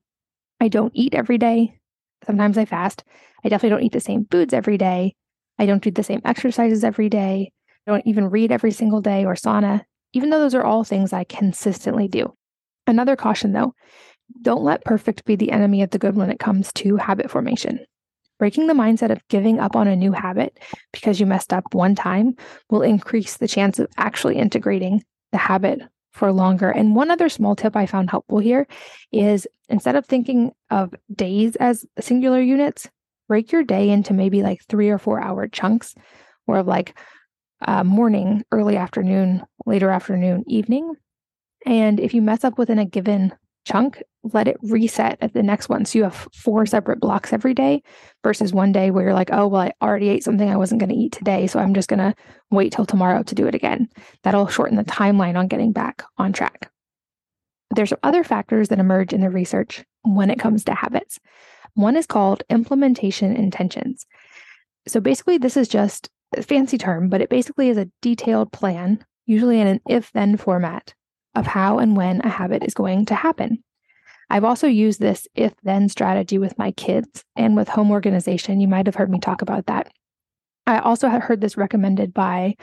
I 0.60 0.68
don't 0.68 0.92
eat 0.94 1.14
every 1.14 1.38
day. 1.38 1.78
Sometimes 2.26 2.58
I 2.58 2.64
fast. 2.64 3.04
I 3.44 3.48
definitely 3.48 3.76
don't 3.76 3.84
eat 3.84 3.92
the 3.92 4.00
same 4.00 4.26
foods 4.30 4.54
every 4.54 4.78
day. 4.78 5.14
I 5.58 5.66
don't 5.66 5.82
do 5.82 5.90
the 5.90 6.02
same 6.02 6.22
exercises 6.24 6.84
every 6.84 7.08
day. 7.08 7.52
I 7.86 7.90
don't 7.90 8.06
even 8.06 8.30
read 8.30 8.52
every 8.52 8.70
single 8.70 9.00
day 9.00 9.24
or 9.24 9.34
sauna, 9.34 9.82
even 10.12 10.30
though 10.30 10.40
those 10.40 10.54
are 10.54 10.64
all 10.64 10.84
things 10.84 11.12
I 11.12 11.24
consistently 11.24 12.08
do. 12.08 12.32
Another 12.86 13.16
caution 13.16 13.52
though 13.52 13.74
don't 14.40 14.62
let 14.62 14.84
perfect 14.84 15.24
be 15.24 15.36
the 15.36 15.50
enemy 15.52 15.82
of 15.82 15.90
the 15.90 15.98
good 15.98 16.16
when 16.16 16.30
it 16.30 16.38
comes 16.38 16.72
to 16.74 16.96
habit 16.96 17.30
formation. 17.30 17.80
Breaking 18.38 18.66
the 18.66 18.74
mindset 18.74 19.10
of 19.10 19.26
giving 19.28 19.60
up 19.60 19.76
on 19.76 19.86
a 19.86 19.96
new 19.96 20.12
habit 20.12 20.58
because 20.92 21.20
you 21.20 21.26
messed 21.26 21.52
up 21.52 21.74
one 21.74 21.94
time 21.94 22.34
will 22.70 22.82
increase 22.82 23.36
the 23.36 23.46
chance 23.46 23.78
of 23.78 23.88
actually 23.98 24.36
integrating 24.36 25.02
the 25.32 25.38
habit 25.38 25.80
for 26.12 26.32
longer. 26.32 26.70
And 26.70 26.94
one 26.94 27.10
other 27.10 27.28
small 27.28 27.56
tip 27.56 27.76
I 27.76 27.86
found 27.86 28.10
helpful 28.10 28.38
here 28.38 28.66
is 29.10 29.46
instead 29.68 29.96
of 29.96 30.06
thinking 30.06 30.52
of 30.70 30.94
days 31.14 31.56
as 31.56 31.86
singular 32.00 32.40
units, 32.40 32.88
break 33.28 33.50
your 33.50 33.64
day 33.64 33.88
into 33.90 34.12
maybe 34.12 34.42
like 34.42 34.62
three 34.68 34.90
or 34.90 34.98
four 34.98 35.20
hour 35.20 35.48
chunks 35.48 35.94
or 36.46 36.62
like 36.62 36.98
uh, 37.66 37.84
morning, 37.84 38.44
early 38.52 38.76
afternoon, 38.76 39.42
later 39.64 39.90
afternoon, 39.90 40.44
evening. 40.46 40.94
And 41.64 42.00
if 42.00 42.12
you 42.12 42.20
mess 42.20 42.44
up 42.44 42.58
within 42.58 42.78
a 42.78 42.84
given 42.84 43.32
chunk, 43.64 44.02
let 44.24 44.48
it 44.48 44.56
reset 44.62 45.18
at 45.20 45.34
the 45.34 45.42
next 45.42 45.68
one. 45.68 45.84
So 45.84 45.98
you 45.98 46.04
have 46.04 46.28
four 46.34 46.66
separate 46.66 47.00
blocks 47.00 47.32
every 47.32 47.54
day 47.54 47.82
versus 48.22 48.52
one 48.52 48.72
day 48.72 48.90
where 48.90 49.04
you're 49.04 49.14
like, 49.14 49.30
oh, 49.32 49.46
well, 49.46 49.62
I 49.62 49.72
already 49.82 50.08
ate 50.08 50.24
something 50.24 50.48
I 50.48 50.56
wasn't 50.56 50.80
going 50.80 50.90
to 50.90 50.96
eat 50.96 51.12
today. 51.12 51.46
So 51.46 51.58
I'm 51.58 51.74
just 51.74 51.88
going 51.88 51.98
to 51.98 52.14
wait 52.50 52.72
till 52.72 52.86
tomorrow 52.86 53.22
to 53.22 53.34
do 53.34 53.46
it 53.46 53.54
again. 53.54 53.88
That'll 54.22 54.48
shorten 54.48 54.76
the 54.76 54.84
timeline 54.84 55.36
on 55.36 55.48
getting 55.48 55.72
back 55.72 56.02
on 56.18 56.32
track. 56.32 56.70
There's 57.74 57.92
other 58.02 58.22
factors 58.22 58.68
that 58.68 58.78
emerge 58.78 59.12
in 59.12 59.22
the 59.22 59.30
research 59.30 59.84
when 60.02 60.30
it 60.30 60.38
comes 60.38 60.64
to 60.64 60.74
habits. 60.74 61.18
One 61.74 61.96
is 61.96 62.06
called 62.06 62.42
implementation 62.50 63.34
intentions. 63.34 64.06
So 64.86 65.00
basically, 65.00 65.38
this 65.38 65.56
is 65.56 65.68
just 65.68 66.10
a 66.36 66.42
fancy 66.42 66.76
term, 66.76 67.08
but 67.08 67.20
it 67.20 67.30
basically 67.30 67.70
is 67.70 67.78
a 67.78 67.88
detailed 68.02 68.52
plan, 68.52 69.04
usually 69.26 69.60
in 69.60 69.66
an 69.66 69.80
if 69.88 70.12
then 70.12 70.36
format 70.36 70.94
of 71.34 71.46
how 71.46 71.78
and 71.78 71.96
when 71.96 72.20
a 72.20 72.28
habit 72.28 72.62
is 72.62 72.74
going 72.74 73.06
to 73.06 73.14
happen. 73.14 73.62
I've 74.30 74.44
also 74.44 74.66
used 74.66 75.00
this 75.00 75.28
if 75.34 75.52
then 75.62 75.88
strategy 75.88 76.38
with 76.38 76.56
my 76.58 76.72
kids 76.72 77.24
and 77.36 77.54
with 77.54 77.68
home 77.68 77.90
organization. 77.90 78.60
You 78.60 78.68
might 78.68 78.86
have 78.86 78.94
heard 78.94 79.10
me 79.10 79.20
talk 79.20 79.42
about 79.42 79.66
that. 79.66 79.92
I 80.66 80.78
also 80.78 81.08
heard 81.08 81.40
this 81.40 81.56
recommended 81.56 82.14
by 82.14 82.54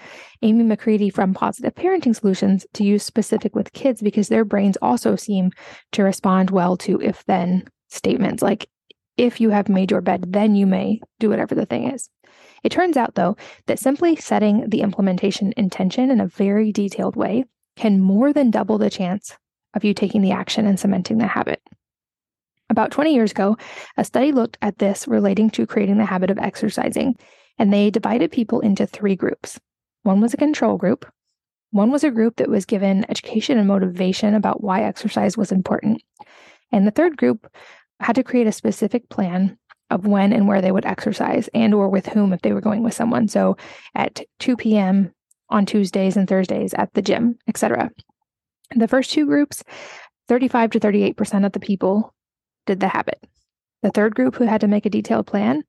Amy 0.41 0.63
McCready 0.63 1.09
from 1.09 1.33
Positive 1.33 1.75
Parenting 1.75 2.15
Solutions 2.15 2.65
to 2.73 2.83
use 2.83 3.03
specific 3.03 3.55
with 3.55 3.73
kids 3.73 4.01
because 4.01 4.29
their 4.29 4.45
brains 4.45 4.77
also 4.81 5.15
seem 5.15 5.51
to 5.91 6.03
respond 6.03 6.49
well 6.49 6.77
to 6.77 6.99
if 7.01 7.25
then 7.25 7.65
statements 7.89 8.41
like, 8.41 8.67
if 9.17 9.41
you 9.41 9.49
have 9.49 9.67
made 9.67 9.91
your 9.91 9.99
bed, 9.99 10.25
then 10.29 10.55
you 10.55 10.65
may 10.65 11.01
do 11.19 11.29
whatever 11.29 11.53
the 11.53 11.65
thing 11.65 11.91
is. 11.91 12.09
It 12.63 12.71
turns 12.71 12.95
out, 12.95 13.15
though, 13.15 13.35
that 13.67 13.77
simply 13.77 14.15
setting 14.15 14.69
the 14.69 14.79
implementation 14.79 15.53
intention 15.57 16.09
in 16.09 16.21
a 16.21 16.27
very 16.27 16.71
detailed 16.71 17.17
way 17.17 17.43
can 17.79 17.98
more 17.98 18.33
than 18.33 18.51
double 18.51 18.77
the 18.77 18.89
chance 18.89 19.38
of 19.74 19.86
you 19.86 19.93
taking 19.93 20.21
the 20.21 20.33
action 20.33 20.67
and 20.67 20.77
cementing 20.77 21.17
the 21.17 21.25
habit. 21.25 21.62
About 22.69 22.91
20 22.91 23.13
years 23.13 23.31
ago, 23.31 23.57
a 23.95 24.03
study 24.03 24.33
looked 24.33 24.57
at 24.62 24.79
this 24.79 25.07
relating 25.07 25.50
to 25.51 25.65
creating 25.65 25.98
the 25.98 26.05
habit 26.05 26.29
of 26.29 26.38
exercising, 26.38 27.15
and 27.57 27.71
they 27.71 27.89
divided 27.89 28.33
people 28.33 28.59
into 28.59 28.86
three 28.86 29.15
groups. 29.15 29.62
One 30.03 30.19
was 30.19 30.33
a 30.33 30.38
control 30.38 30.75
group, 30.75 31.09
one 31.71 31.89
was 31.89 32.03
a 32.03 32.12
group 32.12 32.36
that 32.36 32.50
was 32.50 32.65
given 32.65 33.05
education 33.09 33.57
and 33.57 33.67
motivation 33.69 34.33
about 34.33 34.62
why 34.62 34.83
exercise 34.83 35.38
was 35.38 35.53
important, 35.53 36.01
and 36.74 36.86
the 36.86 36.91
third 36.91 37.15
group 37.15 37.50
had 38.01 38.15
to 38.15 38.24
create 38.24 38.48
a 38.48 38.51
specific 38.51 39.07
plan 39.07 39.57
of 39.89 40.05
when 40.05 40.33
and 40.33 40.50
where 40.50 40.62
they 40.62 40.74
would 40.74 40.86
exercise 40.86 41.48
and 41.53 41.74
or 41.74 41.88
with 41.88 42.07
whom 42.07 42.33
if 42.33 42.41
they 42.41 42.51
were 42.51 42.59
going 42.59 42.83
with 42.83 42.93
someone. 42.93 43.29
So 43.29 43.55
at 43.95 44.19
2 44.39 44.57
p.m., 44.57 45.13
on 45.50 45.65
Tuesdays 45.65 46.18
and 46.18 46.27
Thursdays 46.27 46.74
at 46.74 46.94
the 46.94 47.01
gym, 47.01 47.38
etc. 47.48 47.91
The 48.75 48.88
first 48.88 49.12
two 49.12 49.25
groups, 49.25 49.63
35 50.27 50.72
to 50.72 50.79
38% 50.79 51.46
of 51.46 51.53
the 51.53 51.60
people 51.60 52.13
did 52.65 52.79
the 52.79 52.88
habit. 52.88 53.20
The 53.82 53.89
third 53.89 54.15
group 54.15 54.36
who 54.36 54.46
had 54.46 54.62
to 54.62 54.68
make 54.68 54.86
a 54.86 54.89
detailed 54.89 55.27
plan 55.27 55.63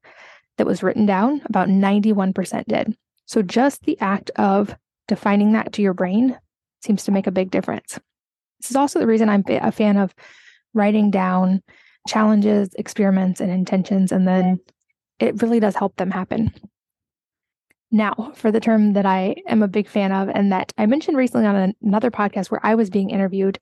that 0.59 0.67
was 0.67 0.83
written 0.83 1.07
down, 1.07 1.43
about 1.47 1.69
91% 1.69 2.65
did. 2.67 2.97
So 3.27 3.43
just 3.43 3.83
the 3.83 3.99
act 4.01 4.31
of 4.37 4.77
defining 5.09 5.53
that 5.53 5.73
to 5.75 5.83
your 5.83 5.95
brain 5.95 6.39
seems 6.83 7.05
to 7.05 7.13
make 7.13 7.27
a 7.27 7.33
big 7.33 7.51
difference. 7.51 7.99
This 8.61 8.71
is 8.71 8.77
also 8.77 8.99
the 8.99 9.07
reason 9.07 9.29
I'm 9.29 9.45
a 9.49 9.73
fan 9.73 9.97
of 9.97 10.15
writing 10.75 11.11
down 11.11 11.63
challenges, 12.09 12.75
experiments, 12.75 13.41
and 13.41 13.51
intentions, 13.51 14.13
and 14.13 14.27
then 14.27 14.59
it 15.19 15.41
really 15.43 15.61
does 15.61 15.77
help 15.77 15.97
them 15.97 16.11
happen. 16.11 16.53
Now, 17.93 18.33
for 18.35 18.53
the 18.53 18.61
term 18.61 18.93
that 18.93 19.07
I 19.07 19.37
am 19.49 19.63
a 19.63 19.69
big 19.69 19.89
fan 19.89 20.13
of, 20.13 20.29
and 20.29 20.53
that 20.53 20.73
I 20.79 20.87
mentioned 20.87 21.17
recently 21.17 21.47
on 21.47 21.75
another 21.83 22.11
podcast 22.11 22.51
where 22.51 22.65
I 22.65 22.75
was 22.75 22.89
being 22.89 23.11
interviewed, 23.11 23.59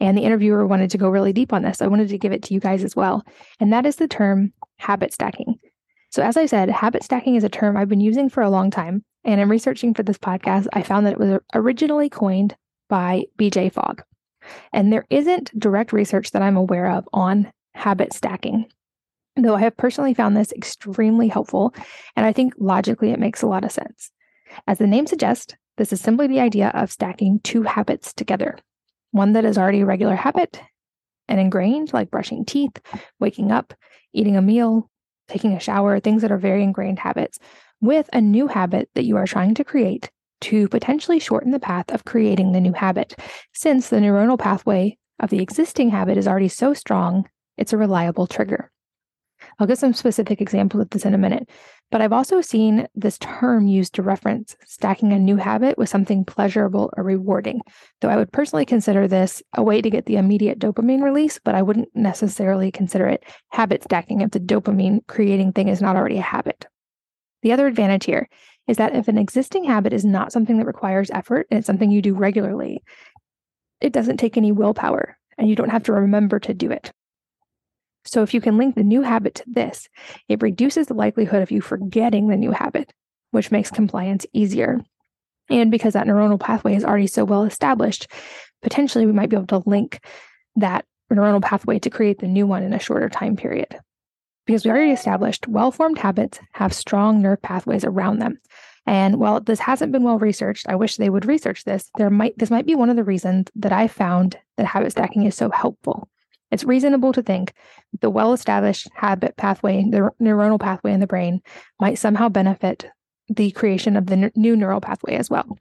and 0.00 0.16
the 0.16 0.22
interviewer 0.22 0.66
wanted 0.66 0.90
to 0.90 0.98
go 0.98 1.08
really 1.08 1.32
deep 1.32 1.52
on 1.52 1.62
this. 1.62 1.82
I 1.82 1.86
wanted 1.86 2.08
to 2.08 2.18
give 2.18 2.32
it 2.32 2.42
to 2.44 2.54
you 2.54 2.60
guys 2.60 2.84
as 2.84 2.96
well. 2.96 3.24
And 3.60 3.72
that 3.72 3.86
is 3.86 3.96
the 3.96 4.08
term 4.08 4.52
habit 4.78 5.12
stacking. 5.12 5.58
So, 6.10 6.22
as 6.22 6.36
I 6.36 6.46
said, 6.46 6.70
habit 6.70 7.02
stacking 7.02 7.34
is 7.34 7.44
a 7.44 7.48
term 7.48 7.76
I've 7.76 7.88
been 7.88 8.00
using 8.00 8.28
for 8.28 8.42
a 8.42 8.50
long 8.50 8.70
time. 8.70 9.04
And 9.24 9.40
in 9.40 9.48
researching 9.48 9.94
for 9.94 10.02
this 10.02 10.18
podcast, 10.18 10.66
I 10.72 10.82
found 10.82 11.06
that 11.06 11.14
it 11.14 11.18
was 11.18 11.40
originally 11.54 12.08
coined 12.08 12.56
by 12.88 13.24
BJ 13.38 13.72
Fogg. 13.72 14.02
And 14.72 14.92
there 14.92 15.04
isn't 15.10 15.58
direct 15.58 15.92
research 15.92 16.30
that 16.30 16.42
I'm 16.42 16.56
aware 16.56 16.90
of 16.90 17.08
on 17.12 17.52
habit 17.74 18.12
stacking 18.12 18.66
though 19.42 19.54
I 19.54 19.60
have 19.60 19.76
personally 19.76 20.14
found 20.14 20.36
this 20.36 20.52
extremely 20.52 21.28
helpful, 21.28 21.74
and 22.16 22.26
I 22.26 22.32
think 22.32 22.54
logically 22.58 23.10
it 23.10 23.20
makes 23.20 23.42
a 23.42 23.46
lot 23.46 23.64
of 23.64 23.72
sense. 23.72 24.10
As 24.66 24.78
the 24.78 24.86
name 24.86 25.06
suggests, 25.06 25.54
this 25.76 25.92
is 25.92 26.00
simply 26.00 26.26
the 26.26 26.40
idea 26.40 26.70
of 26.74 26.90
stacking 26.90 27.40
two 27.40 27.62
habits 27.62 28.12
together 28.12 28.58
one 29.10 29.32
that 29.32 29.44
is 29.44 29.56
already 29.56 29.80
a 29.80 29.86
regular 29.86 30.14
habit 30.14 30.60
and 31.28 31.40
ingrained, 31.40 31.94
like 31.94 32.10
brushing 32.10 32.44
teeth, 32.44 32.78
waking 33.20 33.50
up, 33.50 33.72
eating 34.12 34.36
a 34.36 34.42
meal, 34.42 34.90
taking 35.28 35.54
a 35.54 35.60
shower, 35.60 35.98
things 35.98 36.22
that 36.22 36.32
are 36.32 36.38
very 36.38 36.62
ingrained 36.62 36.98
habits, 36.98 37.38
with 37.80 38.08
a 38.12 38.20
new 38.20 38.46
habit 38.48 38.88
that 38.94 39.04
you 39.04 39.16
are 39.16 39.26
trying 39.26 39.54
to 39.54 39.64
create 39.64 40.10
to 40.40 40.68
potentially 40.68 41.18
shorten 41.18 41.52
the 41.52 41.60
path 41.60 41.90
of 41.90 42.04
creating 42.04 42.52
the 42.52 42.60
new 42.60 42.72
habit, 42.72 43.14
since 43.52 43.88
the 43.88 43.96
neuronal 43.96 44.38
pathway 44.38 44.96
of 45.20 45.30
the 45.30 45.40
existing 45.40 45.90
habit 45.90 46.16
is 46.16 46.28
already 46.28 46.48
so 46.48 46.72
strong, 46.74 47.28
it's 47.56 47.72
a 47.72 47.76
reliable 47.76 48.26
trigger. 48.26 48.70
I'll 49.58 49.66
give 49.66 49.78
some 49.78 49.92
specific 49.92 50.40
examples 50.40 50.82
of 50.82 50.90
this 50.90 51.04
in 51.04 51.14
a 51.14 51.18
minute. 51.18 51.48
But 51.90 52.00
I've 52.00 52.12
also 52.12 52.40
seen 52.40 52.86
this 52.94 53.18
term 53.18 53.66
used 53.66 53.94
to 53.94 54.02
reference 54.02 54.56
stacking 54.66 55.12
a 55.12 55.18
new 55.18 55.36
habit 55.36 55.78
with 55.78 55.88
something 55.88 56.24
pleasurable 56.24 56.92
or 56.96 57.02
rewarding. 57.02 57.62
Though 58.00 58.10
I 58.10 58.16
would 58.16 58.30
personally 58.30 58.66
consider 58.66 59.08
this 59.08 59.42
a 59.56 59.62
way 59.62 59.82
to 59.82 59.90
get 59.90 60.06
the 60.06 60.16
immediate 60.16 60.58
dopamine 60.58 61.02
release, 61.02 61.40
but 61.42 61.54
I 61.54 61.62
wouldn't 61.62 61.88
necessarily 61.94 62.70
consider 62.70 63.08
it 63.08 63.24
habit 63.48 63.82
stacking 63.82 64.20
if 64.20 64.30
the 64.30 64.40
dopamine 64.40 65.06
creating 65.06 65.52
thing 65.52 65.68
is 65.68 65.80
not 65.80 65.96
already 65.96 66.18
a 66.18 66.22
habit. 66.22 66.66
The 67.42 67.52
other 67.52 67.66
advantage 67.66 68.04
here 68.04 68.28
is 68.68 68.76
that 68.76 68.94
if 68.94 69.08
an 69.08 69.18
existing 69.18 69.64
habit 69.64 69.92
is 69.92 70.04
not 70.04 70.30
something 70.30 70.58
that 70.58 70.66
requires 70.66 71.10
effort 71.10 71.46
and 71.50 71.58
it's 71.58 71.66
something 71.66 71.90
you 71.90 72.02
do 72.02 72.14
regularly, 72.14 72.82
it 73.80 73.92
doesn't 73.92 74.18
take 74.18 74.36
any 74.36 74.52
willpower 74.52 75.16
and 75.38 75.48
you 75.48 75.56
don't 75.56 75.70
have 75.70 75.84
to 75.84 75.92
remember 75.92 76.38
to 76.40 76.52
do 76.52 76.70
it. 76.70 76.92
So 78.08 78.22
if 78.22 78.32
you 78.32 78.40
can 78.40 78.56
link 78.56 78.74
the 78.74 78.82
new 78.82 79.02
habit 79.02 79.34
to 79.36 79.44
this, 79.46 79.88
it 80.28 80.42
reduces 80.42 80.86
the 80.86 80.94
likelihood 80.94 81.42
of 81.42 81.50
you 81.50 81.60
forgetting 81.60 82.28
the 82.28 82.36
new 82.36 82.52
habit, 82.52 82.92
which 83.32 83.50
makes 83.50 83.70
compliance 83.70 84.24
easier. 84.32 84.80
And 85.50 85.70
because 85.70 85.92
that 85.92 86.06
neuronal 86.06 86.40
pathway 86.40 86.74
is 86.74 86.84
already 86.84 87.06
so 87.06 87.24
well 87.24 87.44
established, 87.44 88.08
potentially 88.62 89.04
we 89.04 89.12
might 89.12 89.28
be 89.28 89.36
able 89.36 89.46
to 89.48 89.68
link 89.68 90.00
that 90.56 90.86
neuronal 91.12 91.42
pathway 91.42 91.78
to 91.80 91.90
create 91.90 92.18
the 92.18 92.26
new 92.26 92.46
one 92.46 92.62
in 92.62 92.72
a 92.72 92.78
shorter 92.78 93.10
time 93.10 93.36
period. 93.36 93.78
Because 94.46 94.64
we 94.64 94.70
already 94.70 94.92
established 94.92 95.46
well 95.46 95.70
formed 95.70 95.98
habits 95.98 96.40
have 96.52 96.72
strong 96.72 97.20
nerve 97.20 97.42
pathways 97.42 97.84
around 97.84 98.20
them. 98.20 98.38
And 98.86 99.20
while 99.20 99.40
this 99.40 99.60
hasn't 99.60 99.92
been 99.92 100.02
well 100.02 100.18
researched, 100.18 100.66
I 100.66 100.76
wish 100.76 100.96
they 100.96 101.10
would 101.10 101.26
research 101.26 101.64
this. 101.64 101.90
There 101.98 102.08
might 102.08 102.38
this 102.38 102.50
might 102.50 102.64
be 102.64 102.74
one 102.74 102.88
of 102.88 102.96
the 102.96 103.04
reasons 103.04 103.48
that 103.56 103.72
I 103.72 103.86
found 103.86 104.38
that 104.56 104.64
habit 104.64 104.92
stacking 104.92 105.24
is 105.24 105.34
so 105.34 105.50
helpful. 105.50 106.08
It's 106.50 106.64
reasonable 106.64 107.12
to 107.12 107.22
think 107.22 107.52
that 107.92 108.00
the 108.00 108.10
well-established 108.10 108.88
habit 108.94 109.36
pathway, 109.36 109.84
the 109.88 110.10
neuronal 110.20 110.60
pathway 110.60 110.92
in 110.92 111.00
the 111.00 111.06
brain, 111.06 111.40
might 111.80 111.98
somehow 111.98 112.28
benefit 112.28 112.86
the 113.28 113.50
creation 113.50 113.96
of 113.96 114.06
the 114.06 114.30
new 114.34 114.56
neural 114.56 114.80
pathway 114.80 115.14
as 115.16 115.28
well. 115.28 115.58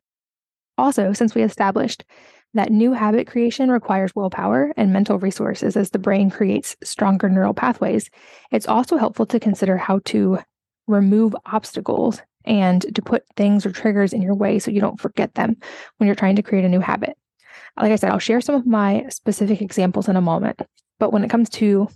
Also, 0.78 1.12
since 1.12 1.36
we 1.36 1.42
established 1.42 2.06
that 2.54 2.72
new 2.72 2.94
habit 2.94 3.28
creation 3.28 3.70
requires 3.70 4.16
willpower 4.16 4.74
and 4.78 4.94
mental 4.94 5.20
resources 5.20 5.76
as 5.76 5.90
the 5.90 6.00
brain 6.00 6.30
creates 6.30 6.76
stronger 6.84 7.30
neural 7.30 7.54
pathways, 7.54 8.10
it's 8.52 8.68
also 8.68 8.98
helpful 8.98 9.26
to 9.26 9.40
consider 9.40 9.78
how 9.78 10.00
to 10.06 10.40
remove 10.88 11.36
obstacles 11.46 12.22
and 12.46 12.86
to 12.96 13.02
put 13.02 13.26
things 13.36 13.66
or 13.66 13.72
triggers 13.72 14.14
in 14.14 14.22
your 14.22 14.36
way 14.36 14.58
so 14.58 14.72
you 14.72 14.80
don't 14.80 15.02
forget 15.02 15.36
them 15.36 15.58
when 15.98 16.08
you're 16.08 16.16
trying 16.16 16.38
to 16.38 16.42
create 16.42 16.64
a 16.64 16.70
new 16.70 16.80
habit. 16.80 17.18
Like 17.80 17.92
I 17.92 17.96
said, 17.96 18.12
I'll 18.12 18.20
share 18.20 18.42
some 18.42 18.56
of 18.56 18.66
my 18.66 19.06
specific 19.10 19.62
examples 19.62 20.08
in 20.08 20.16
a 20.16 20.22
moment. 20.22 20.62
But 21.00 21.14
when 21.14 21.24
it 21.24 21.30
comes 21.30 21.50
to 21.52 21.88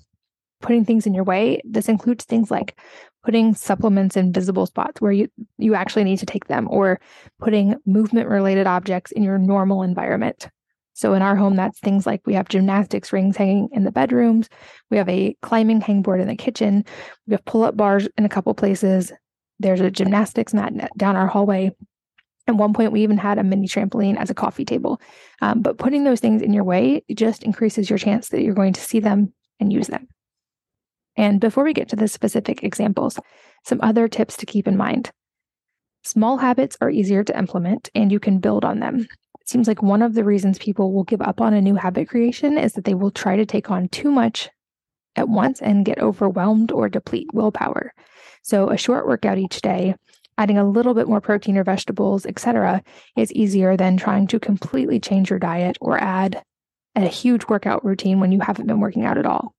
putting 0.61 0.85
things 0.85 1.07
in 1.07 1.13
your 1.13 1.23
way, 1.23 1.61
this 1.63 1.89
includes 1.89 2.25
things 2.25 2.51
like 2.51 2.77
putting 3.23 3.55
supplements 3.55 4.15
in 4.15 4.31
visible 4.31 4.65
spots 4.65 5.01
where 5.01 5.11
you, 5.11 5.27
you 5.57 5.73
actually 5.75 6.03
need 6.03 6.19
to 6.19 6.25
take 6.25 6.47
them, 6.47 6.67
or 6.69 6.99
putting 7.39 7.75
movement 7.85 8.29
related 8.29 8.67
objects 8.67 9.11
in 9.11 9.23
your 9.23 9.37
normal 9.37 9.83
environment. 9.83 10.49
So 10.93 11.13
in 11.13 11.21
our 11.21 11.35
home, 11.35 11.55
that's 11.55 11.79
things 11.79 12.05
like 12.05 12.21
we 12.25 12.33
have 12.33 12.49
gymnastics 12.49 13.13
rings 13.13 13.37
hanging 13.37 13.69
in 13.71 13.83
the 13.83 13.91
bedrooms, 13.91 14.49
we 14.91 14.97
have 14.97 15.09
a 15.09 15.35
climbing 15.41 15.81
hangboard 15.81 16.21
in 16.21 16.27
the 16.27 16.35
kitchen, 16.35 16.85
we 17.27 17.31
have 17.31 17.45
pull 17.45 17.63
up 17.63 17.77
bars 17.77 18.07
in 18.17 18.25
a 18.25 18.29
couple 18.29 18.53
places, 18.53 19.11
there's 19.59 19.81
a 19.81 19.91
gymnastics 19.91 20.53
mat 20.53 20.73
down 20.97 21.15
our 21.15 21.27
hallway. 21.27 21.71
At 22.47 22.55
one 22.55 22.73
point, 22.73 22.91
we 22.91 23.03
even 23.03 23.17
had 23.17 23.37
a 23.37 23.43
mini 23.43 23.67
trampoline 23.67 24.17
as 24.17 24.29
a 24.29 24.35
coffee 24.35 24.65
table. 24.65 24.99
Um, 25.41 25.61
but 25.61 25.77
putting 25.77 26.03
those 26.03 26.19
things 26.19 26.41
in 26.41 26.53
your 26.53 26.63
way 26.63 27.03
just 27.13 27.43
increases 27.43 27.89
your 27.89 27.99
chance 27.99 28.29
that 28.29 28.41
you're 28.41 28.55
going 28.55 28.73
to 28.73 28.81
see 28.81 28.99
them 28.99 29.33
and 29.59 29.71
use 29.71 29.87
them. 29.87 30.07
And 31.15 31.39
before 31.39 31.63
we 31.63 31.73
get 31.73 31.89
to 31.89 31.95
the 31.95 32.07
specific 32.07 32.63
examples, 32.63 33.19
some 33.63 33.79
other 33.81 34.07
tips 34.07 34.37
to 34.37 34.45
keep 34.45 34.67
in 34.67 34.77
mind. 34.77 35.11
Small 36.03 36.37
habits 36.37 36.77
are 36.81 36.89
easier 36.89 37.23
to 37.23 37.37
implement 37.37 37.89
and 37.93 38.11
you 38.11 38.19
can 38.19 38.39
build 38.39 38.65
on 38.65 38.79
them. 38.79 39.07
It 39.39 39.49
seems 39.49 39.67
like 39.67 39.83
one 39.83 40.01
of 40.01 40.15
the 40.15 40.23
reasons 40.23 40.57
people 40.57 40.91
will 40.91 41.03
give 41.03 41.21
up 41.21 41.41
on 41.41 41.53
a 41.53 41.61
new 41.61 41.75
habit 41.75 42.09
creation 42.09 42.57
is 42.57 42.73
that 42.73 42.85
they 42.85 42.95
will 42.95 43.11
try 43.11 43.35
to 43.35 43.45
take 43.45 43.69
on 43.69 43.87
too 43.89 44.09
much 44.09 44.49
at 45.15 45.29
once 45.29 45.61
and 45.61 45.85
get 45.85 45.99
overwhelmed 45.99 46.71
or 46.71 46.89
deplete 46.89 47.27
willpower. 47.33 47.93
So 48.41 48.69
a 48.69 48.77
short 48.77 49.05
workout 49.05 49.37
each 49.37 49.61
day, 49.61 49.95
adding 50.37 50.57
a 50.57 50.67
little 50.67 50.93
bit 50.93 51.07
more 51.07 51.21
protein 51.21 51.57
or 51.57 51.63
vegetables, 51.63 52.25
etc., 52.25 52.83
is 53.15 53.31
easier 53.33 53.77
than 53.77 53.97
trying 53.97 54.27
to 54.27 54.39
completely 54.39 54.99
change 54.99 55.29
your 55.29 55.39
diet 55.39 55.77
or 55.81 55.97
add 55.97 56.43
a 56.95 57.07
huge 57.07 57.47
workout 57.47 57.85
routine 57.85 58.19
when 58.19 58.31
you 58.31 58.39
haven't 58.39 58.67
been 58.67 58.79
working 58.79 59.05
out 59.05 59.17
at 59.17 59.25
all. 59.25 59.55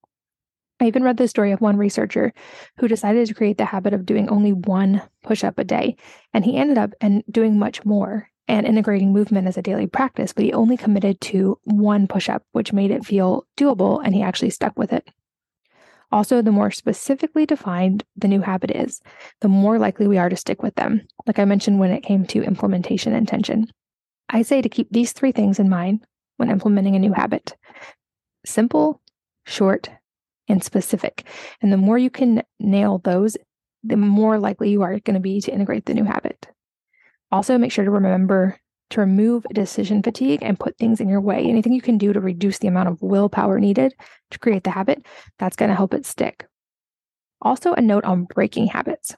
I 0.81 0.87
even 0.87 1.05
read 1.05 1.17
the 1.17 1.29
story 1.29 1.53
of 1.53 1.61
one 1.61 1.77
researcher 1.77 2.33
who 2.79 2.89
decided 2.89 3.29
to 3.29 3.35
create 3.35 3.57
the 3.57 3.65
habit 3.65 3.95
of 3.95 4.05
doing 4.05 4.29
only 4.29 4.53
one 4.53 5.03
push 5.23 5.45
up 5.45 5.59
a 5.59 5.65
day, 5.65 5.97
and 6.35 6.45
he 6.45 6.57
ended 6.57 6.77
up 6.77 6.93
and 7.01 7.23
doing 7.31 7.59
much 7.59 7.85
more 7.85 8.29
and 8.49 8.67
integrating 8.67 9.13
movement 9.13 9.47
as 9.47 9.57
a 9.57 9.63
daily 9.63 9.87
practice, 9.87 10.33
but 10.33 10.45
he 10.45 10.53
only 10.53 10.77
committed 10.77 11.21
to 11.21 11.59
one 11.65 12.09
push 12.09 12.29
up, 12.29 12.45
which 12.53 12.73
made 12.73 12.91
it 12.91 13.05
feel 13.05 13.47
doable, 13.57 14.05
and 14.05 14.15
he 14.15 14.23
actually 14.23 14.51
stuck 14.51 14.77
with 14.77 14.93
it. 14.93 15.09
Also, 16.13 16.43
the 16.43 16.53
more 16.53 16.71
specifically 16.71 17.47
defined 17.47 18.05
the 18.17 18.29
new 18.29 18.43
habit 18.43 18.71
is, 18.71 19.01
the 19.41 19.49
more 19.49 19.79
likely 19.79 20.07
we 20.07 20.19
are 20.19 20.29
to 20.29 20.37
stick 20.37 20.63
with 20.63 20.75
them, 20.75 21.01
like 21.27 21.39
I 21.39 21.47
mentioned 21.47 21.81
when 21.81 21.91
it 21.91 22.03
came 22.03 22.27
to 22.27 22.43
implementation 22.43 23.15
intention. 23.15 23.67
I 24.29 24.43
say 24.43 24.61
to 24.61 24.69
keep 24.69 24.89
these 24.91 25.13
three 25.13 25.33
things 25.33 25.59
in 25.59 25.71
mind 25.71 26.05
when 26.37 26.51
implementing 26.51 26.95
a 26.95 26.99
new 26.99 27.13
habit 27.13 27.57
simple, 28.45 29.01
short, 29.47 29.89
and 30.49 30.63
specific. 30.63 31.25
And 31.61 31.73
the 31.73 31.77
more 31.77 31.97
you 31.97 32.11
can 32.11 32.43
nail 32.59 32.99
those, 32.99 33.37
the 33.85 33.97
more 33.97 34.39
likely 34.39 34.71
you 34.71 34.83
are 34.83 34.99
going 34.99 35.15
to 35.15 35.21
be 35.21 35.41
to 35.41 35.53
integrate 35.53 35.87
the 35.87 35.95
new 35.95 36.05
habit. 36.05 36.49
Also, 37.31 37.57
make 37.57 37.73
sure 37.73 37.85
to 37.85 37.91
remember 37.91 38.59
to 38.93 39.01
remove 39.01 39.45
decision 39.53 40.03
fatigue 40.03 40.41
and 40.43 40.59
put 40.59 40.79
things 40.79 41.01
in 41.01 41.09
your 41.09 41.21
way. 41.21 41.45
Anything 41.45 41.73
you 41.73 41.83
can 41.83 41.99
do 41.99 42.13
to 42.13 42.21
reduce 42.21 42.59
the 42.59 42.69
amount 42.69 42.89
of 42.89 43.03
willpower 43.03 43.59
needed 43.59 43.95
to 44.31 44.39
create 44.39 44.65
the 44.65 44.71
habit, 44.71 45.05
that's 45.39 45.57
going 45.57 45.69
to 45.69 45.75
help 45.75 45.95
it 45.95 46.07
stick. 46.07 46.47
Also, 47.41 47.73
a 47.75 47.81
note 47.81 48.05
on 48.05 48.25
breaking 48.25 48.69
habits. 48.69 49.17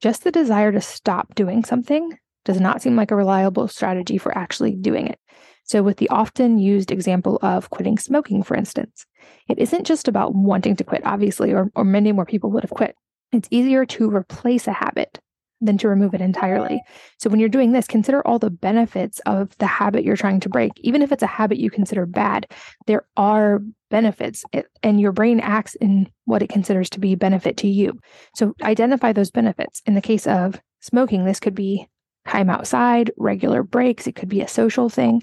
Just 0.00 0.24
the 0.24 0.32
desire 0.32 0.72
to 0.72 0.80
stop 0.80 1.34
doing 1.34 1.64
something 1.64 2.18
does 2.44 2.60
not 2.60 2.80
seem 2.80 2.96
like 2.96 3.10
a 3.10 3.16
reliable 3.16 3.68
strategy 3.68 4.16
for 4.16 4.36
actually 4.36 4.74
doing 4.74 5.06
it. 5.06 5.18
So, 5.64 5.82
with 5.82 5.98
the 5.98 6.08
often 6.08 6.58
used 6.58 6.90
example 6.90 7.38
of 7.42 7.70
quitting 7.70 7.98
smoking, 7.98 8.42
for 8.42 8.56
instance, 8.56 9.04
it 9.48 9.58
isn't 9.58 9.86
just 9.86 10.08
about 10.08 10.34
wanting 10.34 10.74
to 10.76 10.84
quit, 10.84 11.02
obviously, 11.04 11.52
or, 11.52 11.70
or 11.74 11.84
many 11.84 12.12
more 12.12 12.24
people 12.24 12.50
would 12.52 12.62
have 12.62 12.70
quit. 12.70 12.96
It's 13.30 13.48
easier 13.50 13.84
to 13.86 14.10
replace 14.10 14.66
a 14.66 14.72
habit 14.72 15.20
than 15.60 15.78
to 15.78 15.88
remove 15.88 16.14
it 16.14 16.20
entirely. 16.20 16.82
So 17.18 17.28
when 17.28 17.40
you're 17.40 17.48
doing 17.48 17.72
this, 17.72 17.86
consider 17.86 18.26
all 18.26 18.38
the 18.38 18.50
benefits 18.50 19.20
of 19.26 19.56
the 19.58 19.66
habit 19.66 20.04
you're 20.04 20.16
trying 20.16 20.40
to 20.40 20.48
break. 20.48 20.72
Even 20.78 21.02
if 21.02 21.12
it's 21.12 21.22
a 21.22 21.26
habit 21.28 21.58
you 21.58 21.70
consider 21.70 22.06
bad, 22.06 22.46
there 22.86 23.06
are 23.16 23.60
benefits 23.90 24.44
eh, 24.52 24.62
and 24.82 25.00
your 25.00 25.12
brain 25.12 25.40
acts 25.40 25.74
in 25.76 26.10
what 26.24 26.42
it 26.42 26.48
considers 26.48 26.88
to 26.90 27.00
be 27.00 27.14
benefit 27.14 27.56
to 27.58 27.68
you. 27.68 27.98
So 28.34 28.54
identify 28.62 29.12
those 29.12 29.30
benefits. 29.30 29.82
In 29.86 29.94
the 29.94 30.00
case 30.00 30.26
of 30.26 30.60
smoking, 30.80 31.24
this 31.24 31.40
could 31.40 31.54
be 31.54 31.88
time 32.26 32.50
outside, 32.50 33.10
regular 33.16 33.62
breaks, 33.62 34.06
it 34.06 34.14
could 34.14 34.28
be 34.28 34.40
a 34.40 34.48
social 34.48 34.88
thing, 34.88 35.22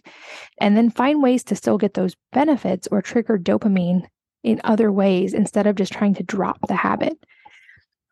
and 0.60 0.76
then 0.76 0.90
find 0.90 1.22
ways 1.22 1.44
to 1.46 1.56
still 1.56 1.78
get 1.78 1.94
those 1.94 2.16
benefits 2.34 2.88
or 2.92 3.02
trigger 3.02 3.38
dopamine 3.38 4.06
in 4.44 4.62
other 4.64 4.92
ways 4.92 5.34
instead 5.34 5.68
of 5.68 5.76
just 5.76 5.94
trying 5.94 6.14
to 6.16 6.24
drop 6.24 6.58
the 6.68 6.76
habit 6.76 7.18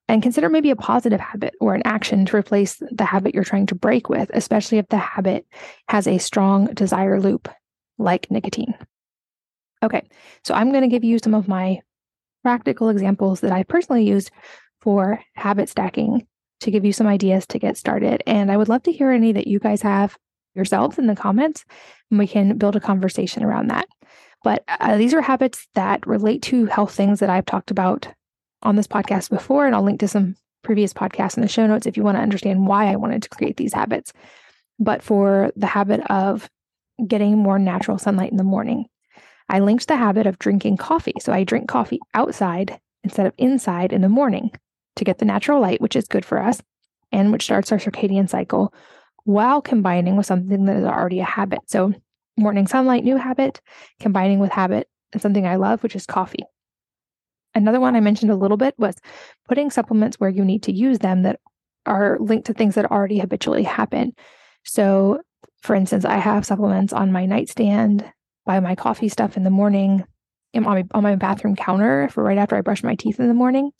and 0.08 0.22
consider 0.22 0.50
maybe 0.50 0.70
a 0.70 0.76
positive 0.76 1.20
habit 1.20 1.56
or 1.60 1.74
an 1.74 1.82
action 1.86 2.26
to 2.26 2.36
replace 2.36 2.82
the 2.92 3.06
habit 3.06 3.34
you're 3.34 3.44
trying 3.44 3.66
to 3.68 3.76
break 3.76 4.10
with, 4.10 4.30
especially 4.34 4.78
if 4.78 4.88
the 4.90 4.98
habit 4.98 5.46
has 5.90 6.08
a 6.08 6.20
strong 6.20 6.68
desire 6.74 7.20
loop 7.20 7.50
like 7.98 8.30
nicotine. 8.30 8.76
Okay, 9.84 10.04
so 10.44 10.54
I'm 10.54 10.72
going 10.72 10.84
to 10.84 10.90
give 10.90 11.04
you 11.04 11.20
some 11.20 11.34
of 11.34 11.48
my 11.48 11.80
practical 12.44 12.90
examples 12.90 13.42
that 13.42 13.52
I 13.52 13.64
personally 13.64 14.08
used 14.08 14.32
for 14.82 15.20
habit 15.36 15.70
stacking 15.70 16.28
to 16.62 16.72
give 16.72 16.86
you 16.86 16.94
some 16.94 17.08
ideas 17.08 17.46
to 17.48 17.60
get 17.60 17.78
started. 17.78 18.24
And 18.28 18.52
I 18.52 18.58
would 18.58 18.70
love 18.70 18.84
to 18.84 18.92
hear 18.92 19.12
any 19.12 19.32
that 19.32 19.48
you 19.48 19.60
guys 19.60 19.82
have 19.82 20.18
yourselves 20.54 20.98
in 20.98 21.08
the 21.08 21.16
comments, 21.16 21.66
and 22.10 22.20
we 22.20 22.28
can 22.28 22.58
build 22.58 22.76
a 22.76 22.80
conversation 22.80 23.44
around 23.44 23.68
that. 23.70 23.88
But 24.44 24.64
uh, 24.68 24.98
these 24.98 25.14
are 25.14 25.22
habits 25.22 25.68
that 25.74 26.06
relate 26.06 26.44
to 26.44 26.66
health 26.68 26.94
things 26.94 27.20
that 27.20 27.30
I've 27.30 27.46
talked 27.46 27.72
about 27.72 28.08
on 28.66 28.76
this 28.76 28.88
podcast 28.88 29.30
before, 29.30 29.66
and 29.66 29.76
I'll 29.76 29.84
link 29.84 30.00
to 30.02 30.08
some 30.08 30.36
previous 30.64 30.94
podcasts 30.94 31.38
in 31.38 31.42
the 31.42 31.48
show 31.48 31.68
notes 31.68 31.86
if 31.86 31.96
you 31.96 32.04
want 32.04 32.18
to 32.18 32.22
understand 32.22 32.68
why 32.68 32.92
I 32.92 32.96
wanted 32.96 33.22
to 33.24 33.30
create 33.30 33.58
these 33.58 33.74
habits. 33.74 34.12
But 34.80 35.02
for 35.02 35.52
the 35.56 35.68
habit 35.68 36.02
of 36.10 36.50
getting 37.08 37.38
more 37.38 37.60
natural 37.60 37.98
sunlight 37.98 38.32
in 38.32 38.38
the 38.38 38.44
morning, 38.44 38.86
I 39.48 39.60
linked 39.60 39.88
the 39.88 39.96
habit 39.96 40.26
of 40.26 40.40
drinking 40.40 40.78
coffee. 40.78 41.14
So 41.20 41.32
I 41.32 41.44
drink 41.44 41.70
coffee 41.70 42.00
outside 42.14 42.80
instead 43.04 43.28
of 43.28 43.34
inside 43.38 43.94
in 43.94 44.02
the 44.02 44.10
morning 44.10 44.52
to 44.96 45.06
get 45.06 45.20
the 45.20 45.26
natural 45.26 45.62
light, 45.62 45.82
which 45.82 45.96
is 45.96 46.08
good 46.08 46.26
for 46.26 46.42
us 46.42 46.62
and 47.12 47.32
which 47.32 47.44
starts 47.44 47.72
our 47.72 47.78
circadian 47.78 48.28
cycle 48.28 48.74
while 49.24 49.62
combining 49.62 50.16
with 50.16 50.26
something 50.26 50.66
that 50.66 50.78
is 50.78 50.84
already 50.84 51.20
a 51.20 51.26
habit. 51.26 51.60
So 51.68 51.94
morning 52.38 52.68
sunlight, 52.68 53.04
new 53.04 53.18
habit, 53.18 53.62
combining 54.00 54.40
with 54.40 54.52
habit 54.52 54.90
and 55.14 55.22
something 55.22 55.46
I 55.46 55.56
love, 55.56 55.84
which 55.84 55.96
is 55.96 56.06
coffee. 56.06 56.44
Another 57.56 57.80
one 57.80 57.96
I 57.96 58.02
mentioned 58.02 58.32
a 58.32 58.36
little 58.36 58.58
bit 58.58 58.76
was 58.78 58.96
putting 59.48 59.72
supplements 59.72 60.20
where 60.20 60.30
you 60.30 60.44
need 60.44 60.64
to 60.64 60.74
use 60.74 61.00
them 61.00 61.24
that 61.24 61.40
are 61.86 62.18
linked 62.20 62.48
to 62.48 62.54
things 62.54 62.76
that 62.76 62.92
already 62.92 63.20
habitually 63.20 63.64
happen. 63.64 64.14
So, 64.64 65.22
for 65.62 65.76
instance, 65.76 66.04
I 66.04 66.18
have 66.18 66.46
supplements 66.46 66.92
on 66.92 67.12
my 67.12 67.26
nightstand, 67.26 68.12
by 68.46 68.60
my 68.60 68.76
coffee 68.76 69.10
stuff 69.10 69.38
in 69.38 69.44
the 69.44 69.50
morning, 69.50 70.04
on 70.54 70.64
my, 70.64 70.84
on 70.92 71.04
my 71.04 71.16
bathroom 71.16 71.56
counter 71.56 72.10
for 72.10 72.24
right 72.24 72.38
after 72.38 72.56
I 72.56 72.62
brush 72.62 72.84
my 72.84 72.96
teeth 72.96 73.20
in 73.20 73.28
the 73.28 73.34
morning. 73.34 73.72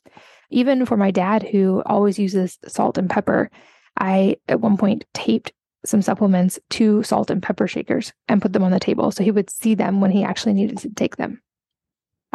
Even 0.50 0.86
for 0.86 0.96
my 0.96 1.10
dad, 1.10 1.42
who 1.42 1.82
always 1.86 2.18
uses 2.18 2.58
salt 2.66 2.98
and 2.98 3.10
pepper, 3.10 3.50
I 3.98 4.36
at 4.48 4.60
one 4.60 4.76
point 4.76 5.04
taped 5.14 5.52
some 5.84 6.02
supplements 6.02 6.58
to 6.70 7.02
salt 7.02 7.30
and 7.30 7.42
pepper 7.42 7.66
shakers 7.66 8.12
and 8.28 8.42
put 8.42 8.52
them 8.52 8.62
on 8.62 8.72
the 8.72 8.80
table 8.80 9.10
so 9.10 9.22
he 9.22 9.30
would 9.30 9.50
see 9.50 9.74
them 9.74 10.00
when 10.00 10.10
he 10.10 10.24
actually 10.24 10.54
needed 10.54 10.78
to 10.78 10.90
take 10.90 11.16
them. 11.16 11.40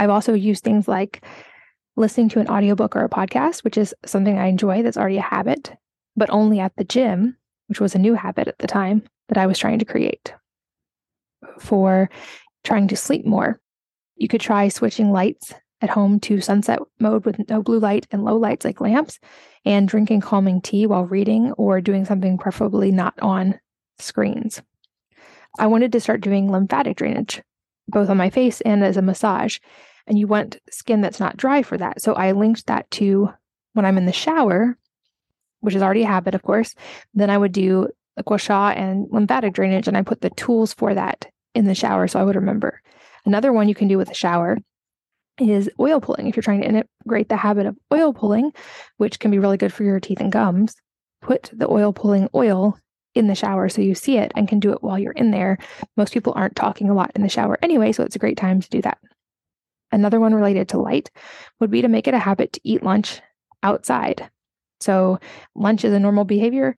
I've 0.02 0.10
also 0.10 0.34
used 0.34 0.64
things 0.64 0.88
like 0.88 1.24
listening 1.96 2.28
to 2.30 2.40
an 2.40 2.48
audiobook 2.48 2.96
or 2.96 3.06
a 3.06 3.10
podcast, 3.10 3.64
which 3.64 3.78
is 3.78 3.94
something 4.04 4.40
I 4.40 4.48
enjoy 4.48 4.82
that's 4.82 4.98
already 4.98 5.18
a 5.18 5.22
habit, 5.22 5.72
but 6.16 6.32
only 6.32 6.60
at 6.60 6.76
the 6.76 6.84
gym, 6.84 7.38
which 7.68 7.80
was 7.80 7.94
a 7.94 8.00
new 8.00 8.16
habit 8.16 8.48
at 8.48 8.58
the 8.58 8.66
time 8.66 9.04
that 9.28 9.38
I 9.38 9.46
was 9.46 9.60
trying 9.60 9.78
to 9.78 9.86
create. 9.86 10.34
For 11.60 12.10
trying 12.64 12.88
to 12.88 12.98
sleep 12.98 13.28
more, 13.28 13.62
you 14.16 14.28
could 14.28 14.42
try 14.42 14.70
switching 14.70 15.12
lights 15.12 15.54
at 15.82 15.92
home 15.92 16.20
to 16.22 16.42
sunset 16.42 16.80
mode 17.00 17.24
with 17.24 17.38
no 17.48 17.62
blue 17.62 17.80
light 17.80 18.08
and 18.10 18.26
low 18.26 18.38
lights 18.38 18.66
like 18.66 18.82
lamps, 18.82 19.20
and 19.66 19.88
drinking 19.88 20.22
calming 20.22 20.62
tea 20.62 20.88
while 20.88 21.06
reading 21.06 21.52
or 21.52 21.80
doing 21.80 22.06
something 22.06 22.40
preferably 22.40 22.92
not 22.92 23.14
on 23.22 23.60
screens. 24.00 24.64
I 25.60 25.68
wanted 25.68 25.92
to 25.92 26.00
start 26.00 26.22
doing 26.22 26.52
lymphatic 26.52 26.98
drainage, 26.98 27.44
both 27.88 28.10
on 28.10 28.18
my 28.18 28.32
face 28.32 28.62
and 28.62 28.84
as 28.84 28.98
a 28.98 29.04
massage. 29.04 29.60
And 30.08 30.18
you 30.18 30.28
want 30.28 30.58
skin 30.70 31.02
that's 31.02 31.20
not 31.20 31.38
dry 31.38 31.62
for 31.62 31.78
that. 31.78 32.02
So 32.02 32.14
I 32.14 32.32
linked 32.32 32.68
that 32.68 32.90
to 32.92 33.30
when 33.74 33.86
I'm 33.86 33.98
in 33.98 34.06
the 34.06 34.12
shower, 34.12 34.78
which 35.62 35.76
is 35.76 35.82
already 35.82 36.04
a 36.04 36.08
habit, 36.08 36.36
of 36.36 36.44
course. 36.44 36.76
Then 37.14 37.30
I 37.30 37.38
would 37.38 37.52
do 37.52 37.90
gua 38.26 38.74
and 38.76 39.08
lymphatic 39.12 39.54
drainage, 39.54 39.88
and 39.88 39.98
I 39.98 40.02
put 40.02 40.22
the 40.22 40.30
tools 40.32 40.74
for 40.74 40.94
that 40.94 41.28
in 41.54 41.66
the 41.66 41.76
shower 41.76 42.08
so 42.08 42.20
I 42.20 42.24
would 42.24 42.36
remember. 42.36 42.82
Another 43.26 43.54
one 43.54 43.70
you 43.70 43.76
can 43.76 43.88
do 43.88 43.98
with 43.98 44.10
a 44.10 44.16
shower 44.16 44.58
is 45.40 45.70
oil 45.80 46.02
pulling. 46.02 46.28
If 46.28 46.36
you're 46.36 46.44
trying 46.44 46.62
to 46.62 46.68
integrate 46.68 47.30
the 47.30 47.38
habit 47.38 47.66
of 47.66 47.78
oil 47.94 48.14
pulling, 48.14 48.52
which 48.98 49.20
can 49.20 49.32
be 49.32 49.40
really 49.40 49.58
good 49.58 49.74
for 49.74 49.84
your 49.84 50.00
teeth 50.00 50.20
and 50.20 50.32
gums, 50.32 50.76
put 51.22 51.50
the 51.54 51.70
oil 51.70 51.94
pulling 51.94 52.30
oil 52.36 52.78
in 53.14 53.28
the 53.28 53.36
shower 53.36 53.70
so 53.70 53.82
you 53.82 53.96
see 53.96 54.18
it 54.18 54.32
and 54.36 54.48
can 54.48 54.60
do 54.60 54.72
it 54.72 54.82
while 54.82 54.98
you're 54.98 55.12
in 55.14 55.32
there. 55.32 55.58
Most 55.98 56.14
people 56.14 56.34
aren't 56.36 56.56
talking 56.56 56.90
a 56.90 56.94
lot 56.94 57.12
in 57.16 57.22
the 57.22 57.30
shower 57.30 57.58
anyway, 57.62 57.92
so 57.92 58.04
it's 58.04 58.16
a 58.16 58.20
great 58.20 58.38
time 58.38 58.62
to 58.62 58.70
do 58.70 58.82
that. 58.82 58.98
Another 59.92 60.20
one 60.20 60.34
related 60.34 60.70
to 60.70 60.80
light 60.80 61.10
would 61.60 61.72
be 61.72 61.82
to 61.82 61.88
make 61.88 62.08
it 62.08 62.14
a 62.14 62.20
habit 62.20 62.54
to 62.54 62.62
eat 62.64 62.84
lunch 62.84 63.22
outside. 63.64 64.30
So, 64.80 65.20
lunch 65.56 65.86
is 65.86 65.94
a 65.94 66.00
normal 66.00 66.24
behavior. 66.24 66.76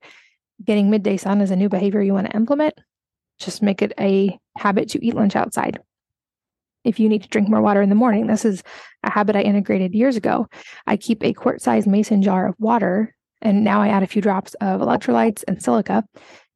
Getting 0.64 0.90
midday 0.90 1.16
sun 1.16 1.40
is 1.40 1.50
a 1.50 1.56
new 1.56 1.68
behavior 1.68 2.02
you 2.02 2.14
want 2.14 2.30
to 2.30 2.36
implement. 2.36 2.78
Just 3.38 3.62
make 3.62 3.82
it 3.82 3.92
a 3.98 4.38
habit 4.56 4.90
to 4.90 5.04
eat 5.04 5.14
lunch 5.14 5.36
outside 5.36 5.80
if 6.84 7.00
you 7.00 7.08
need 7.08 7.22
to 7.22 7.28
drink 7.28 7.48
more 7.48 7.62
water 7.62 7.82
in 7.82 7.88
the 7.88 7.94
morning. 7.94 8.26
This 8.26 8.44
is 8.44 8.62
a 9.02 9.10
habit 9.10 9.36
I 9.36 9.42
integrated 9.42 9.94
years 9.94 10.16
ago. 10.16 10.48
I 10.86 10.96
keep 10.96 11.24
a 11.24 11.32
quart 11.32 11.62
sized 11.62 11.86
mason 11.86 12.22
jar 12.22 12.46
of 12.46 12.54
water, 12.58 13.14
and 13.42 13.64
now 13.64 13.80
I 13.80 13.88
add 13.88 14.02
a 14.02 14.06
few 14.06 14.22
drops 14.22 14.54
of 14.54 14.80
electrolytes 14.80 15.42
and 15.48 15.62
silica 15.62 16.04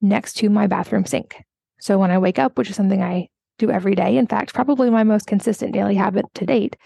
next 0.01 0.35
to 0.35 0.51
my 0.51 0.67
bathroom 0.67 1.07
sink. 1.07 1.43
So 1.81 1.99
when 1.99 2.11
I 2.11 2.19
wake 2.19 2.39
up, 2.39 2.59
which 2.59 2.71
is 2.71 2.77
something 2.77 3.03
I 3.03 3.29
do 3.59 3.71
every 3.71 3.95
day, 3.95 4.17
in 4.17 4.27
fact, 4.27 4.55
probably 4.55 4.91
my 4.91 5.05
most 5.05 5.27
consistent 5.27 5.73
daily 5.73 5.95
habit 5.95 6.25
to 6.35 6.47
date, 6.47 6.77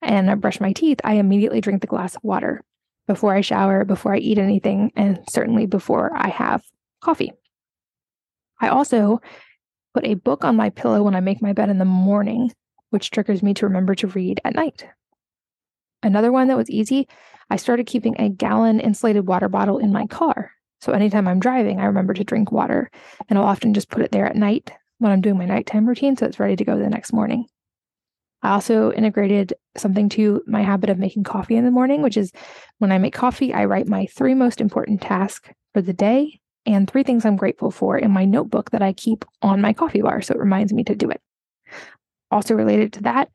and 0.00 0.30
I 0.30 0.34
brush 0.34 0.60
my 0.60 0.72
teeth, 0.72 1.00
I 1.04 1.14
immediately 1.14 1.60
drink 1.60 1.80
the 1.80 1.86
glass 1.86 2.16
of 2.16 2.24
water 2.24 2.62
before 3.06 3.34
I 3.34 3.40
shower, 3.40 3.84
before 3.84 4.14
I 4.14 4.18
eat 4.18 4.38
anything, 4.38 4.92
and 4.96 5.20
certainly 5.28 5.66
before 5.66 6.10
I 6.14 6.28
have 6.28 6.62
coffee. 7.00 7.32
I 8.60 8.68
also 8.68 9.20
put 9.94 10.06
a 10.06 10.14
book 10.14 10.44
on 10.44 10.56
my 10.56 10.70
pillow 10.70 11.02
when 11.02 11.14
I 11.14 11.20
make 11.20 11.42
my 11.42 11.52
bed 11.52 11.68
in 11.68 11.78
the 11.78 11.84
morning 11.84 12.50
which 12.92 13.10
triggers 13.10 13.42
me 13.42 13.54
to 13.54 13.66
remember 13.66 13.94
to 13.94 14.06
read 14.08 14.38
at 14.44 14.54
night. 14.54 14.86
Another 16.02 16.30
one 16.30 16.48
that 16.48 16.58
was 16.58 16.68
easy, 16.68 17.08
I 17.48 17.56
started 17.56 17.86
keeping 17.86 18.14
a 18.18 18.28
gallon 18.28 18.80
insulated 18.80 19.26
water 19.26 19.48
bottle 19.48 19.78
in 19.78 19.92
my 19.92 20.06
car. 20.06 20.52
So 20.82 20.92
anytime 20.92 21.26
I'm 21.26 21.40
driving, 21.40 21.80
I 21.80 21.86
remember 21.86 22.12
to 22.12 22.24
drink 22.24 22.52
water, 22.52 22.90
and 23.28 23.38
I'll 23.38 23.46
often 23.46 23.72
just 23.72 23.88
put 23.88 24.02
it 24.02 24.12
there 24.12 24.26
at 24.26 24.36
night 24.36 24.72
when 25.02 25.12
I'm 25.12 25.20
doing 25.20 25.36
my 25.36 25.44
nighttime 25.44 25.86
routine 25.86 26.16
so 26.16 26.26
it's 26.26 26.40
ready 26.40 26.56
to 26.56 26.64
go 26.64 26.78
the 26.78 26.88
next 26.88 27.12
morning. 27.12 27.46
I 28.42 28.50
also 28.50 28.92
integrated 28.92 29.54
something 29.76 30.08
to 30.10 30.42
my 30.46 30.62
habit 30.62 30.90
of 30.90 30.98
making 30.98 31.24
coffee 31.24 31.56
in 31.56 31.64
the 31.64 31.70
morning, 31.70 32.02
which 32.02 32.16
is 32.16 32.32
when 32.78 32.90
I 32.90 32.98
make 32.98 33.14
coffee, 33.14 33.52
I 33.52 33.66
write 33.66 33.86
my 33.86 34.06
three 34.06 34.34
most 34.34 34.60
important 34.60 35.00
tasks 35.00 35.50
for 35.74 35.82
the 35.82 35.92
day 35.92 36.40
and 36.66 36.88
three 36.88 37.02
things 37.02 37.24
I'm 37.24 37.36
grateful 37.36 37.70
for 37.70 37.98
in 37.98 38.10
my 38.10 38.24
notebook 38.24 38.70
that 38.70 38.82
I 38.82 38.92
keep 38.92 39.24
on 39.42 39.60
my 39.60 39.72
coffee 39.72 40.02
bar. 40.02 40.22
So 40.22 40.34
it 40.34 40.40
reminds 40.40 40.72
me 40.72 40.84
to 40.84 40.94
do 40.94 41.10
it. 41.10 41.20
Also, 42.30 42.54
related 42.54 42.92
to 42.94 43.02
that, 43.02 43.30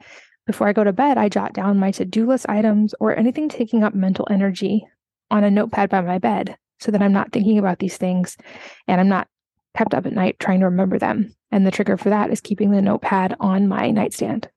before 0.46 0.68
I 0.68 0.74
go 0.74 0.84
to 0.84 0.94
bed, 0.94 1.18
I 1.18 1.30
jot 1.30 1.54
down 1.54 1.80
my 1.80 1.92
to 1.92 2.06
do 2.06 2.26
list 2.26 2.46
items 2.50 2.96
or 3.00 3.16
anything 3.16 3.50
taking 3.50 3.84
up 3.84 3.94
mental 3.94 4.28
energy 4.32 4.86
on 5.30 5.44
a 5.44 5.52
notepad 5.52 5.90
by 5.90 6.02
my 6.02 6.20
bed 6.20 6.58
so 6.80 6.92
that 6.92 7.02
I'm 7.02 7.14
not 7.14 7.32
thinking 7.32 7.60
about 7.60 7.80
these 7.80 7.98
things 7.98 8.38
and 8.88 9.00
I'm 9.00 9.10
not 9.10 9.28
kept 9.78 9.94
up 9.94 10.06
at 10.06 10.14
night 10.14 10.40
trying 10.40 10.60
to 10.60 10.66
remember 10.66 11.00
them. 11.00 11.36
And 11.52 11.66
the 11.66 11.72
trigger 11.72 11.98
for 11.98 12.10
that 12.10 12.32
is 12.32 12.42
keeping 12.42 12.72
the 12.72 12.82
notepad 12.82 13.36
on 13.40 13.68
my 13.68 13.92
nightstand. 13.92 14.50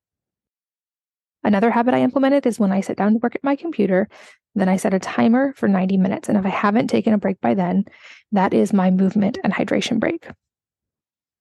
Another 1.43 1.71
habit 1.71 1.95
I 1.95 2.03
implemented 2.03 2.47
is 2.47 2.59
when 2.59 2.73
I 2.73 2.81
sit 2.81 2.97
down 2.97 3.13
to 3.13 3.19
work 3.19 3.35
at 3.35 3.45
my 3.45 3.57
computer, 3.57 4.09
then 4.55 4.69
I 4.69 4.77
set 4.77 4.93
a 4.93 4.99
timer 4.99 5.55
for 5.57 5.69
90 5.69 5.97
minutes. 5.97 6.29
And 6.29 6.37
if 6.37 6.45
I 6.45 6.51
haven't 6.51 6.89
taken 6.89 7.15
a 7.15 7.19
break 7.19 7.41
by 7.41 7.55
then, 7.55 7.85
that 8.33 8.53
is 8.53 8.73
my 8.73 8.91
movement 8.91 9.39
and 9.45 9.53
hydration 9.53 10.01
break 10.01 10.27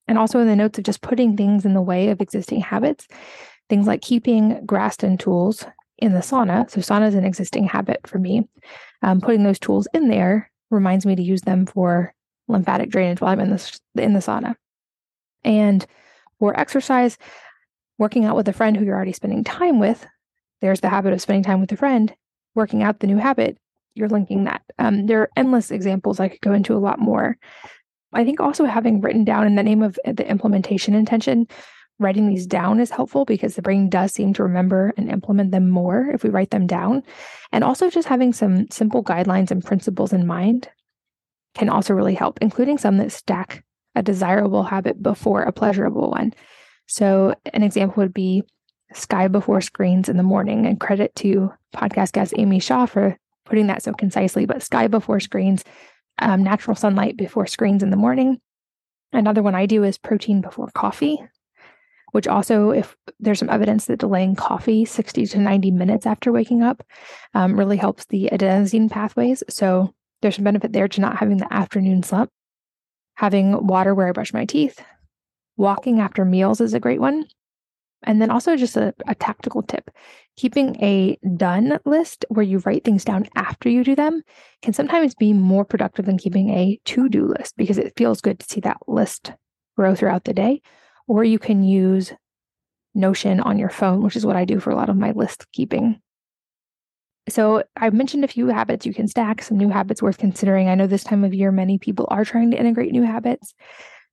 and 0.10 0.18
also 0.18 0.40
in 0.40 0.48
the 0.48 0.56
notes 0.56 0.80
of 0.80 0.84
just 0.84 1.04
putting 1.04 1.38
things 1.38 1.66
in 1.66 1.76
the 1.76 1.82
way 1.82 2.10
of 2.10 2.20
existing 2.20 2.60
habits, 2.62 3.08
things 3.70 3.86
like 3.86 4.02
keeping 4.02 4.66
Graston 4.66 5.20
tools 5.20 5.64
in 6.00 6.14
the 6.14 6.20
sauna. 6.20 6.70
So, 6.70 6.82
sauna 6.82 7.08
is 7.08 7.14
an 7.14 7.26
existing 7.26 7.66
habit 7.66 8.08
for 8.08 8.18
me. 8.18 8.50
Um, 9.04 9.22
putting 9.22 9.44
those 9.44 9.60
tools 9.60 9.88
in 9.94 10.10
there 10.10 10.52
reminds 10.72 11.06
me 11.06 11.16
to 11.16 11.22
use 11.22 11.42
them 11.42 11.68
for 11.68 12.14
lymphatic 12.50 12.90
drainage 12.90 13.22
while 13.22 13.32
I'm 13.32 13.40
in 13.40 13.52
the, 13.52 13.80
in 13.96 14.14
the 14.14 14.20
sauna. 14.20 14.56
And 15.44 15.86
for 16.40 16.60
exercise, 16.60 17.18
working 17.98 18.26
out 18.26 18.36
with 18.36 18.48
a 18.48 18.54
friend 18.54 18.76
who 18.76 18.84
you're 18.84 18.96
already 18.96 19.14
spending 19.14 19.44
time 19.44 19.80
with, 19.80 20.06
there's 20.62 20.82
the 20.82 20.90
habit 20.90 21.14
of 21.14 21.22
spending 21.22 21.44
time 21.44 21.62
with 21.62 21.72
a 21.72 21.78
friend, 21.78 22.14
working 22.56 22.84
out 22.84 23.00
the 23.00 23.08
new 23.08 23.18
habit, 23.18 23.58
you're 23.96 24.10
linking 24.10 24.46
that. 24.46 24.62
Um, 24.78 25.06
there 25.06 25.22
are 25.22 25.30
endless 25.36 25.72
examples 25.72 26.20
I 26.20 26.28
could 26.28 26.42
go 26.42 26.54
into 26.54 26.76
a 26.76 26.80
lot 26.80 27.00
more. 27.00 27.38
I 28.14 28.26
think 28.26 28.40
also 28.40 28.66
having 28.66 29.02
written 29.02 29.24
down 29.24 29.46
in 29.46 29.56
the 29.56 29.64
name 29.64 29.84
of 29.84 30.00
the 30.06 30.28
implementation 30.28 30.96
intention, 30.96 31.48
writing 32.00 32.28
these 32.28 32.48
down 32.48 32.80
is 32.80 32.90
helpful 32.90 33.26
because 33.26 33.56
the 33.56 33.62
brain 33.62 33.90
does 33.90 34.12
seem 34.14 34.34
to 34.34 34.44
remember 34.44 34.94
and 34.98 35.10
implement 35.10 35.52
them 35.52 35.70
more 35.70 36.10
if 36.14 36.24
we 36.24 36.30
write 36.30 36.50
them 36.50 36.66
down. 36.66 37.04
And 37.52 37.64
also 37.64 37.90
just 37.90 38.08
having 38.08 38.34
some 38.34 38.70
simple 38.72 39.04
guidelines 39.04 39.52
and 39.52 39.64
principles 39.64 40.14
in 40.14 40.26
mind 40.26 40.70
can 41.60 41.70
also 41.70 41.94
really 41.94 42.16
help, 42.16 42.40
including 42.42 42.78
some 42.78 42.98
that 42.98 43.12
stack 43.12 43.64
a 43.94 44.02
desirable 44.02 44.64
habit 44.64 45.04
before 45.04 45.44
a 45.44 45.52
pleasurable 45.52 46.10
one. 46.10 46.34
So, 46.88 47.36
an 47.54 47.64
example 47.64 48.02
would 48.02 48.14
be 48.14 48.44
sky 48.94 49.28
before 49.28 49.62
screens 49.62 50.10
in 50.10 50.18
the 50.18 50.24
morning, 50.24 50.66
and 50.66 50.80
credit 50.80 51.14
to 51.18 51.52
podcast 51.76 52.14
guest 52.14 52.34
Amy 52.38 52.60
Shah 52.60 52.86
for 52.86 53.18
putting 53.46 53.68
that 53.68 53.84
so 53.84 53.94
concisely. 53.94 54.46
But 54.46 54.64
sky 54.64 54.88
before 54.88 55.20
screens 55.20 55.64
um, 56.20 56.44
natural 56.44 56.76
sunlight 56.76 57.18
before 57.18 57.46
screens 57.46 57.84
in 57.84 57.90
the 57.90 57.98
morning. 57.98 58.40
Another 59.12 59.44
one 59.44 59.56
I 59.56 59.66
do 59.66 59.84
is 59.84 59.98
protein 59.98 60.40
before 60.42 60.70
coffee, 60.74 61.20
which 62.12 62.28
also, 62.28 62.72
if 62.72 62.96
there's 63.20 63.40
some 63.40 63.50
evidence 63.50 63.86
that 63.86 64.00
delaying 64.00 64.36
coffee 64.36 64.86
60 64.86 65.26
to 65.28 65.40
90 65.40 65.72
minutes 65.72 66.06
after 66.06 66.32
waking 66.32 66.64
up 66.64 66.84
um, 67.34 67.60
really 67.60 67.78
helps 67.78 68.06
the 68.06 68.30
adenosine 68.32 68.90
pathways. 68.90 69.44
So 69.50 69.94
there's 70.22 70.36
some 70.36 70.44
benefit 70.44 70.74
there 70.74 70.88
to 70.88 71.02
not 71.02 71.18
having 71.18 71.38
the 71.38 71.52
afternoon 71.54 72.04
slump. 72.04 72.30
Having 73.16 73.68
water 73.68 73.94
where 73.94 74.08
I 74.08 74.12
brush 74.12 74.34
my 74.34 74.46
teeth, 74.46 74.82
walking 75.58 76.00
after 76.00 76.24
meals 76.24 76.62
is 76.62 76.74
a 76.74 76.80
great 76.80 77.02
one. 77.02 77.26
And 78.04 78.22
then 78.22 78.32
also 78.32 78.56
just 78.56 78.78
a, 78.78 78.94
a, 79.08 79.16
tactical 79.16 79.62
tip 79.62 79.92
keeping 80.38 80.82
a 80.82 81.18
done 81.36 81.80
list 81.84 82.24
where 82.30 82.46
you 82.46 82.60
write 82.60 82.86
things 82.86 83.04
down 83.04 83.28
after 83.36 83.68
you 83.68 83.84
do 83.84 83.94
them 83.94 84.24
can 84.62 84.72
sometimes 84.72 85.14
be 85.16 85.34
more 85.34 85.66
productive 85.66 86.06
than 86.06 86.18
keeping 86.18 86.50
a 86.50 86.80
to 86.86 87.10
do 87.10 87.26
list 87.26 87.58
because 87.58 87.78
it 87.78 87.92
feels 87.98 88.22
good 88.22 88.40
to 88.40 88.46
see 88.46 88.62
that 88.62 88.78
list 88.88 89.34
grow 89.76 89.96
throughout 89.96 90.24
the 90.24 90.34
day. 90.34 90.62
Or 91.08 91.26
you 91.26 91.40
can 91.40 91.62
use 91.62 92.14
Notion 92.96 93.40
on 93.40 93.60
your 93.60 93.70
phone, 93.70 94.02
which 94.02 94.16
is 94.16 94.26
what 94.26 94.36
I 94.36 94.46
do 94.46 94.60
for 94.60 94.72
a 94.72 94.76
lot 94.76 94.90
of 94.90 94.96
my 94.96 95.12
list 95.12 95.46
keeping. 95.52 96.02
So, 97.30 97.64
I've 97.78 97.94
mentioned 97.94 98.24
a 98.24 98.28
few 98.28 98.48
habits 98.48 98.86
you 98.86 98.94
can 98.94 99.08
stack, 99.08 99.42
some 99.42 99.58
new 99.58 99.70
habits 99.70 100.02
worth 100.02 100.18
considering. 100.18 100.68
I 100.68 100.76
know 100.76 100.88
this 100.88 101.04
time 101.04 101.24
of 101.24 101.34
year, 101.34 101.52
many 101.52 101.78
people 101.78 102.08
are 102.10 102.26
trying 102.26 102.52
to 102.52 102.60
integrate 102.60 102.92
new 102.92 103.04
habits. 103.04 103.54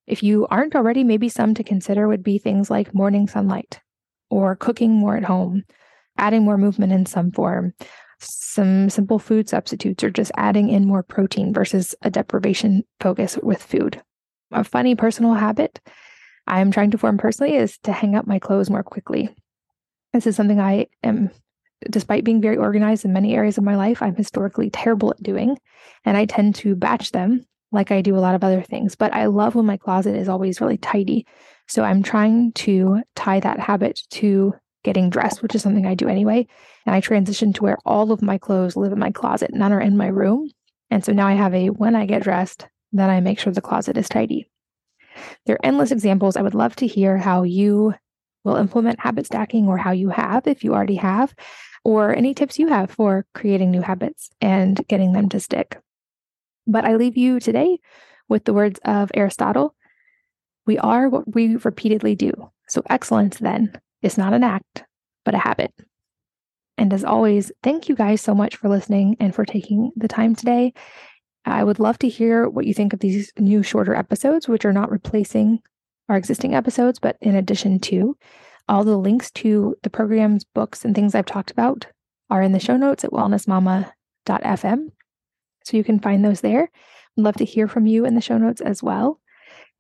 If 0.07 0.23
you 0.23 0.47
aren't 0.49 0.77
already, 0.77 1.03
maybe 1.03 1.29
some 1.29 1.55
to 1.55 1.65
consider 1.65 2.07
would 2.07 2.23
be 2.23 2.39
things 2.39 2.71
like 2.71 2.95
morning 2.95 3.27
sunlight 3.27 3.81
or 4.31 4.55
cooking 4.55 4.93
more 4.93 5.17
at 5.17 5.25
home, 5.25 5.65
adding 6.17 6.45
more 6.45 6.59
movement 6.59 6.93
in 6.93 7.07
some 7.07 7.33
form, 7.33 7.73
some 8.21 8.89
simple 8.89 9.19
food 9.19 9.49
substitutes, 9.49 10.05
or 10.05 10.11
just 10.11 10.31
adding 10.37 10.69
in 10.69 10.87
more 10.87 11.03
protein 11.03 11.53
versus 11.53 11.95
a 12.03 12.11
deprivation 12.11 12.85
focus 13.01 13.37
with 13.43 13.63
food. 13.63 14.01
A 14.53 14.63
funny 14.63 14.95
personal 14.95 15.35
habit 15.35 15.81
I 16.47 16.61
am 16.61 16.71
trying 16.71 16.93
to 16.93 16.99
form 16.99 17.19
personally 17.19 17.57
is 17.57 17.79
to 17.79 17.93
hang 17.93 18.15
up 18.15 18.27
my 18.27 18.39
clothes 18.39 18.71
more 18.71 18.85
quickly. 18.85 19.35
This 20.13 20.27
is 20.27 20.37
something 20.37 20.61
I 20.61 20.87
am, 21.03 21.31
despite 21.91 22.25
being 22.25 22.41
very 22.41 22.57
organized 22.57 23.05
in 23.05 23.13
many 23.13 23.35
areas 23.35 23.59
of 23.59 23.65
my 23.65 23.77
life, 23.77 24.03
I'm 24.03 24.17
historically 24.17 24.71
terrible 24.71 25.11
at 25.11 25.23
doing. 25.23 25.59
And 26.05 26.17
I 26.17 26.25
tend 26.25 26.55
to 26.57 26.75
batch 26.75 27.13
them 27.13 27.47
like 27.73 27.91
I 27.91 28.01
do 28.01 28.17
a 28.17 28.21
lot 28.21 28.35
of 28.35 28.45
other 28.45 28.63
things. 28.63 28.95
But 28.95 29.13
I 29.13 29.27
love 29.27 29.55
when 29.55 29.67
my 29.67 29.77
closet 29.77 30.17
is 30.17 30.29
always 30.29 30.61
really 30.61 30.79
tidy. 30.79 31.27
So 31.69 31.83
I'm 31.83 32.03
trying 32.03 32.53
to 32.53 33.03
tie 33.15 33.41
that 33.41 33.61
habit 33.61 34.01
to 34.11 34.55
getting 34.85 35.11
dressed, 35.11 35.43
which 35.43 35.55
is 35.55 35.63
something 35.63 35.85
I 35.85 35.95
do 35.95 36.09
anyway. 36.09 36.47
And 36.87 36.95
I 36.95 37.01
transitioned 37.01 37.55
to 37.57 37.65
where 37.65 37.79
all 37.85 38.13
of 38.13 38.23
my 38.23 38.39
clothes 38.39 38.77
live 38.77 38.93
in 38.93 38.99
my 38.99 39.11
closet, 39.11 39.53
none 39.53 39.73
are 39.73 39.81
in 39.81 39.97
my 39.97 40.07
room. 40.07 40.51
And 40.91 41.05
so 41.05 41.13
now 41.13 41.27
I 41.27 41.35
have 41.35 41.55
a 41.55 41.69
when 41.71 41.97
I 41.97 42.07
get 42.07 42.23
dressed, 42.23 42.69
then 42.93 43.11
I 43.11 43.21
make 43.21 43.41
sure 43.41 43.53
the 43.53 43.61
closet 43.61 43.99
is 43.99 44.09
tidy. 44.09 44.49
There 45.45 45.57
are 45.57 45.67
endless 45.67 45.91
examples. 45.91 46.37
I 46.37 46.43
would 46.43 46.55
love 46.55 46.77
to 46.77 46.87
hear 46.87 47.19
how 47.19 47.43
you 47.43 47.95
will 48.47 48.57
implement 48.57 49.01
habit 49.01 49.27
stacking 49.27 49.67
or 49.67 49.77
how 49.77 49.91
you 49.91 50.09
have, 50.09 50.47
if 50.47 50.65
you 50.65 50.73
already 50.73 50.95
have, 50.95 51.35
or 51.85 52.15
any 52.15 52.33
tips 52.33 52.59
you 52.59 52.69
have 52.69 52.91
for 52.91 53.27
creating 53.35 53.71
new 53.71 53.83
habits 53.83 54.31
and 54.41 54.87
getting 54.89 55.13
them 55.13 55.29
to 55.29 55.41
stick. 55.41 55.79
But 56.67 56.85
I 56.85 56.95
leave 56.95 57.17
you 57.17 57.41
today 57.41 57.79
with 58.29 58.45
the 58.45 58.55
words 58.55 58.81
of 58.85 59.11
Aristotle 59.15 59.75
We 60.65 60.79
are 60.79 61.09
what 61.09 61.35
we 61.35 61.57
repeatedly 61.57 62.15
do. 62.15 62.33
So 62.69 62.83
excellence 62.89 63.39
then 63.39 63.73
is 64.03 64.19
not 64.19 64.33
an 64.33 64.43
act, 64.43 64.85
but 65.25 65.35
a 65.35 65.39
habit. 65.39 65.73
And 66.79 66.93
as 66.93 67.05
always, 67.05 67.53
thank 67.63 67.89
you 67.89 67.95
guys 67.95 68.21
so 68.21 68.35
much 68.35 68.57
for 68.57 68.69
listening 68.69 69.17
and 69.21 69.35
for 69.35 69.45
taking 69.45 69.93
the 69.97 70.09
time 70.09 70.35
today. 70.35 70.73
I 71.45 71.63
would 71.63 71.79
love 71.79 71.99
to 72.01 72.09
hear 72.09 72.49
what 72.49 72.67
you 72.67 72.75
think 72.75 72.93
of 72.93 73.01
these 73.01 73.33
new 73.39 73.63
shorter 73.63 73.95
episodes, 73.95 74.49
which 74.49 74.65
are 74.65 74.73
not 74.73 74.91
replacing 74.91 75.61
our 76.09 76.17
existing 76.17 76.55
episodes, 76.55 76.99
but 76.99 77.17
in 77.21 77.35
addition 77.35 77.79
to 77.81 78.17
all 78.69 78.85
the 78.85 78.97
links 78.97 79.31
to 79.31 79.77
the 79.83 79.91
programs, 79.91 80.45
books, 80.45 80.85
and 80.85 80.95
things 80.95 81.15
I've 81.15 81.27
talked 81.27 81.51
about 81.51 81.87
are 82.31 82.43
in 82.43 82.53
the 82.53 82.61
show 82.61 82.77
notes 82.77 83.05
at 83.05 83.13
wellnessmama.fm. 83.13 84.91
So 85.65 85.77
you 85.77 85.85
can 85.85 86.01
find 86.01 86.25
those 86.25 86.41
there. 86.41 86.71
I'd 87.19 87.25
love 87.25 87.37
to 87.37 87.45
hear 87.45 87.69
from 87.69 87.87
you 87.87 88.05
in 88.05 88.15
the 88.15 88.21
show 88.21 88.39
notes 88.39 88.61
as 88.61 88.83
well. 88.83 89.21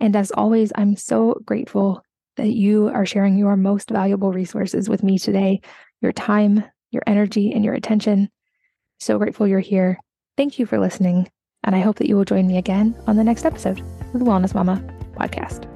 And 0.01 0.15
as 0.15 0.31
always, 0.31 0.73
I'm 0.75 0.97
so 0.97 1.41
grateful 1.45 2.03
that 2.37 2.49
you 2.49 2.89
are 2.89 3.07
sharing 3.07 3.39
your 3.39 3.57
most 3.57 3.91
valuable 3.91 4.33
resources 4.33 4.89
with 4.89 5.03
me 5.03 5.19
today 5.19 5.61
your 6.03 6.13
time, 6.13 6.63
your 6.91 7.03
energy, 7.07 7.53
and 7.53 7.65
your 7.65 7.73
attention. 7.73 8.31
So 9.01 9.17
grateful 9.19 9.47
you're 9.47 9.61
here. 9.61 9.99
Thank 10.37 10.59
you 10.59 10.67
for 10.67 10.79
listening. 10.79 11.31
And 11.65 11.75
I 11.75 11.81
hope 11.81 11.97
that 11.97 12.09
you 12.09 12.17
will 12.17 12.27
join 12.27 12.47
me 12.47 12.59
again 12.59 12.95
on 13.07 13.17
the 13.17 13.25
next 13.25 13.47
episode 13.47 13.81
of 13.81 14.13
the 14.13 14.27
Wellness 14.27 14.55
Mama 14.55 14.83
podcast. 15.15 15.76